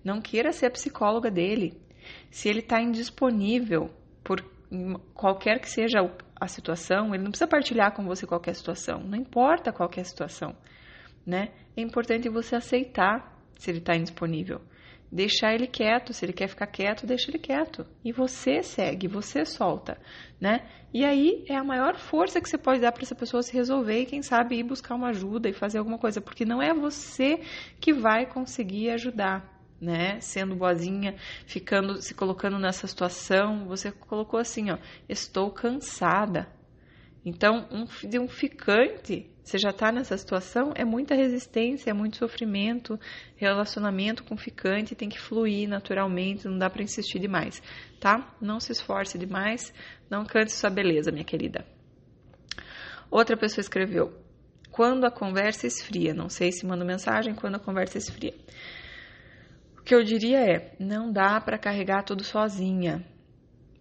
Não 0.03 0.21
queira 0.21 0.51
ser 0.51 0.67
a 0.67 0.71
psicóloga 0.71 1.31
dele. 1.31 1.73
Se 2.29 2.47
ele 2.47 2.59
está 2.59 2.79
indisponível 2.79 3.89
por 4.23 4.41
qualquer 5.13 5.59
que 5.59 5.69
seja 5.69 5.99
a 6.39 6.47
situação, 6.47 7.13
ele 7.13 7.23
não 7.23 7.31
precisa 7.31 7.47
partilhar 7.47 7.93
com 7.93 8.03
você 8.05 8.27
qualquer 8.27 8.53
situação. 8.55 8.99
Não 8.99 9.17
importa 9.17 9.71
qualquer 9.71 10.05
situação, 10.05 10.55
né? 11.25 11.51
É 11.75 11.81
importante 11.81 12.29
você 12.29 12.55
aceitar 12.55 13.35
se 13.57 13.71
ele 13.71 13.79
está 13.79 13.95
indisponível. 13.95 14.61
Deixar 15.11 15.53
ele 15.53 15.67
quieto, 15.67 16.13
se 16.13 16.25
ele 16.25 16.33
quer 16.33 16.47
ficar 16.47 16.67
quieto, 16.67 17.05
deixa 17.05 17.31
ele 17.31 17.39
quieto. 17.39 17.85
E 18.03 18.11
você 18.11 18.61
segue, 18.61 19.07
você 19.07 19.45
solta, 19.45 19.97
né? 20.39 20.67
E 20.93 21.05
aí 21.05 21.45
é 21.47 21.55
a 21.55 21.63
maior 21.63 21.95
força 21.95 22.41
que 22.41 22.49
você 22.49 22.57
pode 22.57 22.81
dar 22.81 22.91
para 22.91 23.03
essa 23.03 23.15
pessoa 23.15 23.43
se 23.43 23.53
resolver 23.53 24.01
e 24.01 24.05
quem 24.05 24.21
sabe 24.21 24.57
ir 24.57 24.63
buscar 24.63 24.95
uma 24.95 25.09
ajuda 25.09 25.49
e 25.49 25.53
fazer 25.53 25.77
alguma 25.77 25.97
coisa, 25.97 26.19
porque 26.19 26.45
não 26.45 26.61
é 26.61 26.73
você 26.73 27.41
que 27.79 27.93
vai 27.93 28.25
conseguir 28.25 28.89
ajudar 28.91 29.55
né? 29.79 30.19
Sendo 30.19 30.55
boazinha, 30.55 31.15
ficando, 31.45 32.01
se 32.01 32.13
colocando 32.13 32.57
nessa 32.57 32.87
situação, 32.87 33.67
você 33.67 33.91
colocou 33.91 34.39
assim, 34.39 34.71
ó, 34.71 34.77
estou 35.07 35.51
cansada. 35.51 36.47
Então, 37.23 37.67
um, 37.71 37.85
de 38.07 38.19
um 38.19 38.27
ficante, 38.27 39.29
Você 39.45 39.59
já 39.59 39.69
está 39.69 39.91
nessa 39.91 40.17
situação, 40.17 40.73
é 40.73 40.83
muita 40.83 41.13
resistência, 41.13 41.91
é 41.91 41.93
muito 41.93 42.17
sofrimento, 42.17 42.99
relacionamento 43.35 44.23
com 44.23 44.35
ficante 44.35 44.95
tem 44.95 45.07
que 45.07 45.19
fluir 45.19 45.69
naturalmente, 45.69 46.47
não 46.47 46.57
dá 46.57 46.67
para 46.67 46.81
insistir 46.81 47.19
demais, 47.19 47.61
tá? 47.99 48.35
Não 48.41 48.59
se 48.59 48.71
esforce 48.71 49.19
demais, 49.19 49.71
não 50.09 50.25
cante 50.25 50.51
sua 50.51 50.71
beleza, 50.71 51.11
minha 51.11 51.23
querida. 51.23 51.63
Outra 53.11 53.37
pessoa 53.37 53.61
escreveu: 53.61 54.19
quando 54.71 55.05
a 55.05 55.11
conversa 55.11 55.67
esfria, 55.67 56.11
não 56.11 56.27
sei 56.27 56.51
se 56.51 56.65
manda 56.65 56.83
mensagem 56.83 57.35
quando 57.35 57.53
a 57.53 57.59
conversa 57.59 57.99
esfria. 57.99 58.33
O 59.77 59.83
que 59.83 59.93
eu 59.93 60.03
diria 60.03 60.39
é: 60.39 60.75
não 60.79 61.11
dá 61.11 61.39
para 61.39 61.59
carregar 61.59 62.01
tudo 62.01 62.23
sozinha. 62.23 63.05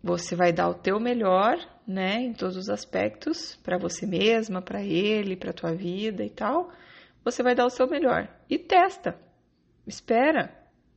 Você 0.04 0.36
vai 0.36 0.52
dar 0.52 0.68
o 0.68 0.74
teu 0.74 1.00
melhor, 1.00 1.56
né, 1.86 2.20
em 2.20 2.34
todos 2.34 2.58
os 2.58 2.68
aspectos, 2.68 3.56
para 3.62 3.78
você 3.78 4.04
mesma, 4.04 4.60
para 4.60 4.82
ele, 4.82 5.34
para 5.34 5.50
tua 5.50 5.72
vida 5.72 6.22
e 6.22 6.28
tal. 6.28 6.70
Você 7.24 7.42
vai 7.42 7.54
dar 7.54 7.64
o 7.64 7.70
seu 7.70 7.88
melhor 7.88 8.28
e 8.50 8.58
testa. 8.58 9.18
Espera. 9.86 10.52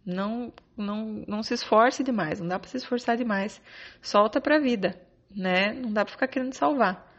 Não 0.05 0.51
não 0.75 1.23
não 1.25 1.41
se 1.41 1.53
esforce 1.53 2.03
demais, 2.03 2.41
não 2.41 2.49
dá 2.49 2.59
para 2.59 2.67
se 2.69 2.75
esforçar 2.75 3.15
demais. 3.15 3.61
Solta 4.01 4.41
para 4.41 4.57
a 4.57 4.59
vida, 4.59 4.99
né? 5.33 5.71
Não 5.71 5.93
dá 5.93 6.03
para 6.03 6.11
ficar 6.11 6.27
querendo 6.27 6.53
salvar. 6.53 7.09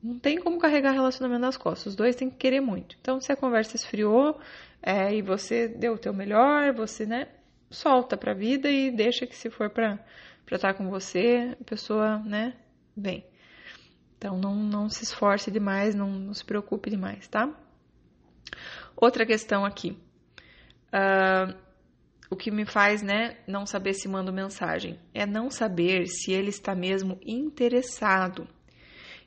Não 0.00 0.20
tem 0.20 0.38
como 0.38 0.60
carregar 0.60 0.92
relacionamento 0.92 1.40
nas 1.40 1.56
costas. 1.56 1.86
Os 1.88 1.96
dois 1.96 2.14
têm 2.14 2.30
que 2.30 2.36
querer 2.36 2.60
muito. 2.60 2.96
Então, 3.00 3.20
se 3.20 3.32
a 3.32 3.36
conversa 3.36 3.74
esfriou 3.74 4.38
é, 4.80 5.12
e 5.12 5.20
você 5.22 5.66
deu 5.66 5.94
o 5.94 5.98
teu 5.98 6.14
melhor, 6.14 6.72
você, 6.72 7.04
né, 7.04 7.26
solta 7.68 8.16
para 8.16 8.30
a 8.30 8.34
vida 8.34 8.70
e 8.70 8.92
deixa 8.92 9.26
que 9.26 9.36
se 9.36 9.50
for 9.50 9.70
para 9.70 9.98
para 10.44 10.56
estar 10.56 10.74
com 10.74 10.88
você, 10.90 11.56
a 11.60 11.64
pessoa, 11.64 12.18
né, 12.18 12.54
vem. 12.96 13.24
Então 14.18 14.38
não, 14.38 14.54
não 14.54 14.88
se 14.88 15.02
esforce 15.04 15.50
demais, 15.50 15.94
não, 15.94 16.10
não 16.10 16.34
se 16.34 16.44
preocupe 16.44 16.90
demais, 16.90 17.26
tá? 17.26 17.52
Outra 18.96 19.26
questão 19.26 19.64
aqui. 19.64 19.98
Uh, 20.92 21.56
o 22.30 22.36
que 22.36 22.50
me 22.50 22.64
faz, 22.64 23.02
né, 23.02 23.36
não 23.46 23.66
saber 23.66 23.94
se 23.94 24.08
mando 24.08 24.32
mensagem 24.32 24.98
é 25.12 25.26
não 25.26 25.50
saber 25.50 26.06
se 26.06 26.32
ele 26.32 26.50
está 26.50 26.74
mesmo 26.74 27.18
interessado. 27.26 28.48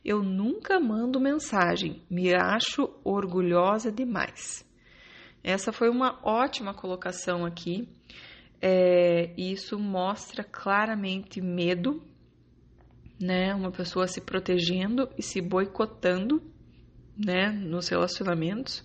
Eu 0.03 0.23
nunca 0.23 0.79
mando 0.79 1.19
mensagem, 1.19 2.01
me 2.09 2.33
acho 2.33 2.89
orgulhosa 3.03 3.91
demais. 3.91 4.65
Essa 5.43 5.71
foi 5.71 5.89
uma 5.89 6.19
ótima 6.23 6.73
colocação 6.73 7.45
aqui. 7.45 7.87
É, 8.67 9.29
isso 9.37 9.77
mostra 9.77 10.43
claramente 10.43 11.39
medo, 11.39 12.01
né? 13.21 13.53
Uma 13.53 13.69
pessoa 13.69 14.07
se 14.07 14.19
protegendo 14.19 15.07
e 15.15 15.21
se 15.21 15.39
boicotando, 15.39 16.41
né? 17.15 17.51
Nos 17.51 17.89
relacionamentos. 17.89 18.79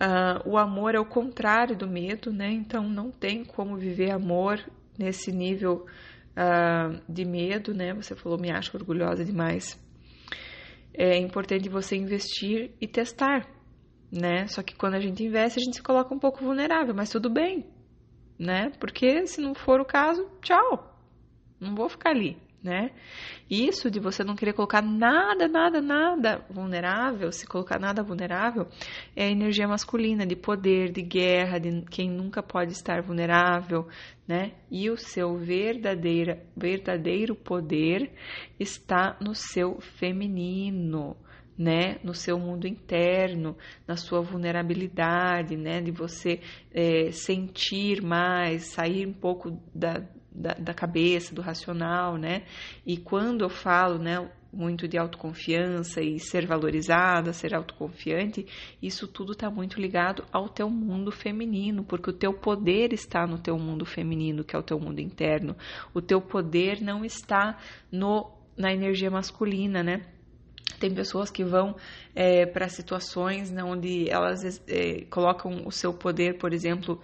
Uh, 0.00 0.48
o 0.48 0.56
amor 0.56 0.94
é 0.94 0.98
o 0.98 1.04
contrário 1.04 1.76
do 1.76 1.86
medo, 1.86 2.32
né? 2.32 2.50
Então 2.50 2.88
não 2.88 3.10
tem 3.10 3.44
como 3.44 3.76
viver 3.76 4.10
amor 4.10 4.58
nesse 4.98 5.30
nível 5.30 5.84
uh, 6.30 6.98
de 7.06 7.26
medo, 7.26 7.74
né? 7.74 7.92
Você 7.92 8.16
falou, 8.16 8.38
me 8.38 8.50
acho 8.50 8.74
orgulhosa 8.74 9.22
demais. 9.22 9.78
É 10.94 11.18
importante 11.18 11.68
você 11.68 11.94
investir 11.94 12.70
e 12.80 12.88
testar, 12.88 13.46
né? 14.10 14.46
Só 14.46 14.62
que 14.62 14.74
quando 14.74 14.94
a 14.94 15.00
gente 15.00 15.22
investe, 15.22 15.60
a 15.60 15.62
gente 15.62 15.76
se 15.76 15.82
coloca 15.82 16.14
um 16.14 16.18
pouco 16.18 16.42
vulnerável, 16.42 16.94
mas 16.94 17.10
tudo 17.10 17.28
bem, 17.28 17.66
né? 18.42 18.72
Porque 18.80 19.26
se 19.26 19.40
não 19.40 19.54
for 19.54 19.80
o 19.80 19.84
caso, 19.84 20.28
tchau. 20.42 20.90
Não 21.60 21.76
vou 21.76 21.88
ficar 21.88 22.10
ali, 22.10 22.36
né? 22.60 22.90
Isso 23.48 23.88
de 23.88 24.00
você 24.00 24.24
não 24.24 24.34
querer 24.34 24.52
colocar 24.52 24.82
nada, 24.82 25.46
nada, 25.46 25.80
nada 25.80 26.44
vulnerável, 26.50 27.30
se 27.30 27.46
colocar 27.46 27.78
nada 27.78 28.02
vulnerável, 28.02 28.66
é 29.14 29.26
a 29.26 29.30
energia 29.30 29.68
masculina 29.68 30.26
de 30.26 30.34
poder, 30.34 30.90
de 30.90 31.02
guerra, 31.02 31.60
de 31.60 31.82
quem 31.82 32.10
nunca 32.10 32.42
pode 32.42 32.72
estar 32.72 33.00
vulnerável, 33.00 33.86
né? 34.26 34.52
E 34.68 34.90
o 34.90 34.96
seu 34.96 35.36
verdadeiro, 35.36 36.36
verdadeiro 36.56 37.36
poder 37.36 38.12
está 38.58 39.16
no 39.20 39.36
seu 39.36 39.80
feminino 39.80 41.16
né, 41.62 41.98
no 42.02 42.12
seu 42.12 42.38
mundo 42.38 42.66
interno, 42.66 43.56
na 43.86 43.96
sua 43.96 44.20
vulnerabilidade, 44.20 45.56
né, 45.56 45.80
de 45.80 45.92
você 45.92 46.40
é, 46.74 47.12
sentir 47.12 48.02
mais, 48.02 48.72
sair 48.72 49.06
um 49.06 49.12
pouco 49.12 49.56
da, 49.72 50.02
da, 50.32 50.54
da, 50.54 50.74
cabeça, 50.74 51.32
do 51.32 51.40
racional, 51.40 52.16
né, 52.16 52.42
e 52.84 52.96
quando 52.96 53.42
eu 53.42 53.48
falo, 53.48 53.96
né, 53.96 54.28
muito 54.52 54.88
de 54.88 54.98
autoconfiança 54.98 56.02
e 56.02 56.18
ser 56.18 56.46
valorizada, 56.46 57.32
ser 57.32 57.54
autoconfiante, 57.54 58.44
isso 58.82 59.06
tudo 59.06 59.32
está 59.32 59.48
muito 59.48 59.80
ligado 59.80 60.24
ao 60.32 60.48
teu 60.48 60.68
mundo 60.68 61.12
feminino, 61.12 61.84
porque 61.84 62.10
o 62.10 62.12
teu 62.12 62.34
poder 62.34 62.92
está 62.92 63.24
no 63.24 63.38
teu 63.38 63.56
mundo 63.56 63.86
feminino, 63.86 64.44
que 64.44 64.54
é 64.54 64.58
o 64.58 64.62
teu 64.62 64.78
mundo 64.78 65.00
interno. 65.00 65.56
O 65.94 66.02
teu 66.02 66.20
poder 66.20 66.82
não 66.82 67.02
está 67.02 67.56
no 67.90 68.30
na 68.54 68.70
energia 68.70 69.10
masculina, 69.10 69.82
né? 69.82 70.02
Tem 70.78 70.92
pessoas 70.92 71.30
que 71.30 71.44
vão 71.44 71.76
é, 72.14 72.44
para 72.46 72.68
situações 72.68 73.50
né, 73.50 73.62
onde 73.62 74.10
elas 74.10 74.60
é, 74.66 75.04
colocam 75.10 75.62
o 75.66 75.70
seu 75.70 75.94
poder, 75.94 76.38
por 76.38 76.52
exemplo, 76.52 77.00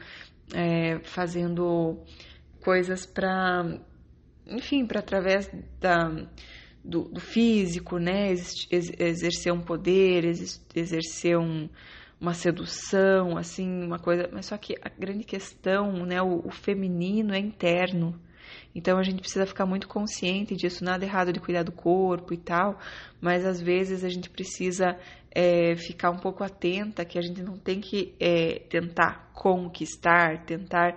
é, 0.52 0.98
fazendo 1.04 1.98
coisas 2.60 3.06
para, 3.06 3.78
enfim, 4.46 4.84
para 4.84 5.00
através 5.00 5.50
da, 5.80 6.08
do, 6.84 7.04
do, 7.04 7.20
físico, 7.20 7.98
né, 7.98 8.32
exercer 8.70 9.52
um 9.52 9.60
poder, 9.60 10.24
exercer 10.74 11.38
um, 11.38 11.68
uma 12.20 12.34
sedução, 12.34 13.36
assim, 13.36 13.84
uma 13.84 13.98
coisa. 13.98 14.28
Mas 14.32 14.46
só 14.46 14.56
que 14.56 14.74
a 14.82 14.88
grande 14.88 15.24
questão, 15.24 16.04
né, 16.04 16.20
o, 16.20 16.46
o 16.46 16.50
feminino 16.50 17.32
é 17.32 17.38
interno. 17.38 18.20
Então 18.74 18.98
a 18.98 19.02
gente 19.02 19.20
precisa 19.20 19.46
ficar 19.46 19.66
muito 19.66 19.88
consciente 19.88 20.54
disso, 20.54 20.84
nada 20.84 21.04
errado 21.04 21.32
de 21.32 21.40
cuidar 21.40 21.62
do 21.62 21.72
corpo 21.72 22.32
e 22.32 22.36
tal, 22.36 22.78
mas 23.20 23.44
às 23.44 23.60
vezes 23.60 24.04
a 24.04 24.08
gente 24.08 24.30
precisa 24.30 24.96
é, 25.30 25.74
ficar 25.76 26.10
um 26.10 26.18
pouco 26.18 26.44
atenta 26.44 27.04
que 27.04 27.18
a 27.18 27.22
gente 27.22 27.42
não 27.42 27.56
tem 27.56 27.80
que 27.80 28.14
é, 28.20 28.60
tentar 28.68 29.30
conquistar, 29.32 30.44
tentar 30.44 30.96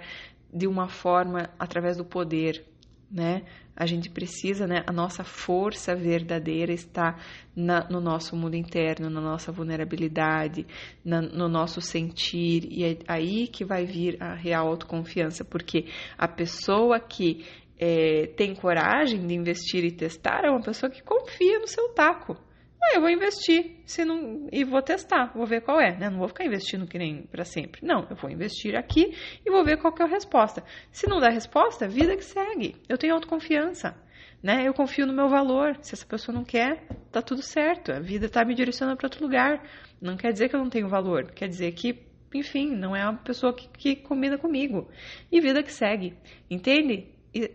de 0.53 0.67
uma 0.67 0.87
forma 0.87 1.49
através 1.57 1.97
do 1.97 2.05
poder, 2.05 2.65
né? 3.11 3.43
A 3.75 3.85
gente 3.85 4.09
precisa, 4.09 4.67
né? 4.67 4.83
A 4.87 4.91
nossa 4.91 5.23
força 5.23 5.95
verdadeira 5.95 6.71
está 6.71 7.17
na, 7.55 7.87
no 7.89 7.99
nosso 7.99 8.35
mundo 8.35 8.55
interno, 8.55 9.09
na 9.09 9.21
nossa 9.21 9.51
vulnerabilidade, 9.51 10.65
na, 11.03 11.21
no 11.21 11.49
nosso 11.49 11.81
sentir, 11.81 12.67
e 12.69 12.83
é 12.83 12.97
aí 13.07 13.47
que 13.47 13.65
vai 13.65 13.85
vir 13.85 14.21
a 14.21 14.33
real 14.33 14.67
autoconfiança, 14.67 15.43
porque 15.43 15.85
a 16.17 16.27
pessoa 16.27 16.99
que 16.99 17.45
é, 17.79 18.27
tem 18.37 18.53
coragem 18.53 19.25
de 19.25 19.33
investir 19.33 19.83
e 19.83 19.91
testar 19.91 20.45
é 20.45 20.49
uma 20.49 20.61
pessoa 20.61 20.89
que 20.89 21.01
confia 21.01 21.59
no 21.59 21.67
seu 21.67 21.89
taco. 21.89 22.37
Ah, 22.83 22.95
eu 22.95 23.01
vou 23.01 23.09
investir 23.09 23.81
se 23.85 24.03
não, 24.03 24.47
e 24.51 24.63
vou 24.63 24.81
testar, 24.81 25.31
vou 25.35 25.45
ver 25.45 25.61
qual 25.61 25.79
é. 25.79 25.95
Né? 25.97 26.09
Não 26.09 26.17
vou 26.17 26.27
ficar 26.27 26.45
investindo 26.45 26.87
que 26.87 26.97
nem 26.97 27.23
para 27.23 27.45
sempre. 27.45 27.85
Não, 27.85 28.07
eu 28.09 28.15
vou 28.15 28.29
investir 28.29 28.75
aqui 28.75 29.15
e 29.45 29.51
vou 29.51 29.63
ver 29.63 29.77
qual 29.77 29.93
é 29.99 30.03
a 30.03 30.07
resposta. 30.07 30.63
Se 30.91 31.07
não 31.07 31.19
der 31.19 31.31
resposta, 31.31 31.87
vida 31.87 32.17
que 32.17 32.23
segue. 32.25 32.75
Eu 32.89 32.97
tenho 32.97 33.13
autoconfiança. 33.13 33.95
Né? 34.41 34.67
Eu 34.67 34.73
confio 34.73 35.05
no 35.05 35.13
meu 35.13 35.29
valor. 35.29 35.77
Se 35.81 35.93
essa 35.93 36.05
pessoa 36.05 36.35
não 36.35 36.43
quer, 36.43 36.83
tá 37.11 37.21
tudo 37.21 37.43
certo. 37.43 37.91
A 37.91 37.99
vida 37.99 38.25
está 38.25 38.43
me 38.43 38.55
direcionando 38.55 38.97
para 38.97 39.05
outro 39.05 39.23
lugar. 39.23 39.63
Não 40.01 40.17
quer 40.17 40.31
dizer 40.31 40.49
que 40.49 40.55
eu 40.55 40.59
não 40.59 40.69
tenho 40.69 40.89
valor. 40.89 41.31
Quer 41.31 41.47
dizer 41.47 41.71
que, 41.73 42.03
enfim, 42.33 42.75
não 42.75 42.95
é 42.95 43.03
uma 43.03 43.17
pessoa 43.19 43.53
que, 43.53 43.67
que 43.67 43.95
combina 43.95 44.39
comigo. 44.39 44.89
E 45.31 45.39
vida 45.39 45.61
que 45.61 45.71
segue. 45.71 46.17
Entende? 46.49 47.07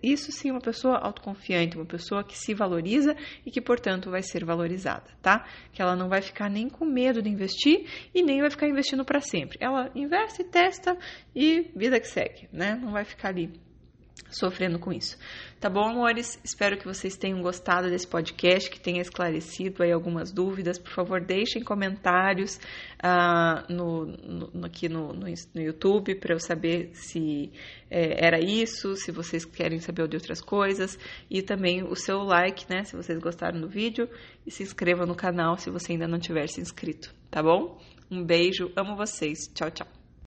Isso 0.02 0.32
sim 0.32 0.50
uma 0.50 0.60
pessoa 0.60 0.96
autoconfiante, 0.96 1.76
uma 1.76 1.84
pessoa 1.84 2.24
que 2.24 2.36
se 2.36 2.54
valoriza 2.54 3.14
e 3.44 3.50
que, 3.50 3.60
portanto, 3.60 4.10
vai 4.10 4.22
ser 4.22 4.44
valorizada, 4.44 5.10
tá? 5.20 5.46
Que 5.72 5.82
ela 5.82 5.94
não 5.94 6.08
vai 6.08 6.22
ficar 6.22 6.48
nem 6.48 6.68
com 6.68 6.84
medo 6.84 7.20
de 7.20 7.28
investir 7.28 7.86
e 8.14 8.22
nem 8.22 8.40
vai 8.40 8.50
ficar 8.50 8.68
investindo 8.68 9.04
para 9.04 9.20
sempre. 9.20 9.58
Ela 9.60 9.90
investe, 9.94 10.44
testa 10.44 10.96
e 11.34 11.70
vida 11.76 12.00
que 12.00 12.08
segue, 12.08 12.48
né? 12.52 12.78
Não 12.80 12.92
vai 12.92 13.04
ficar 13.04 13.28
ali 13.28 13.65
sofrendo 14.30 14.78
com 14.78 14.92
isso. 14.92 15.16
Tá 15.60 15.70
bom, 15.70 15.88
amores? 15.88 16.38
Espero 16.44 16.76
que 16.76 16.84
vocês 16.84 17.16
tenham 17.16 17.40
gostado 17.40 17.88
desse 17.88 18.06
podcast, 18.06 18.70
que 18.70 18.78
tenha 18.78 19.00
esclarecido 19.00 19.82
aí 19.82 19.92
algumas 19.92 20.32
dúvidas. 20.32 20.78
Por 20.78 20.90
favor, 20.92 21.20
deixem 21.20 21.62
comentários 21.62 22.58
uh, 23.02 23.72
no, 23.72 24.06
no, 24.06 24.66
aqui 24.66 24.88
no, 24.88 25.12
no, 25.12 25.26
no 25.54 25.62
YouTube 25.62 26.14
para 26.16 26.34
eu 26.34 26.38
saber 26.38 26.90
se 26.92 27.50
é, 27.90 28.26
era 28.26 28.38
isso, 28.38 28.96
se 28.96 29.10
vocês 29.10 29.44
querem 29.44 29.78
saber 29.80 30.06
de 30.08 30.16
outras 30.16 30.40
coisas. 30.40 30.98
E 31.30 31.42
também 31.42 31.82
o 31.82 31.94
seu 31.94 32.18
like, 32.18 32.66
né? 32.68 32.84
Se 32.84 32.96
vocês 32.96 33.18
gostaram 33.18 33.60
do 33.60 33.68
vídeo. 33.68 34.08
E 34.46 34.50
se 34.50 34.62
inscreva 34.62 35.06
no 35.06 35.14
canal 35.14 35.56
se 35.56 35.70
você 35.70 35.92
ainda 35.92 36.06
não 36.06 36.18
tiver 36.18 36.46
se 36.48 36.60
inscrito, 36.60 37.12
tá 37.30 37.42
bom? 37.42 37.80
Um 38.10 38.24
beijo, 38.24 38.70
amo 38.76 38.94
vocês. 38.94 39.48
Tchau, 39.52 39.70
tchau. 39.70 39.95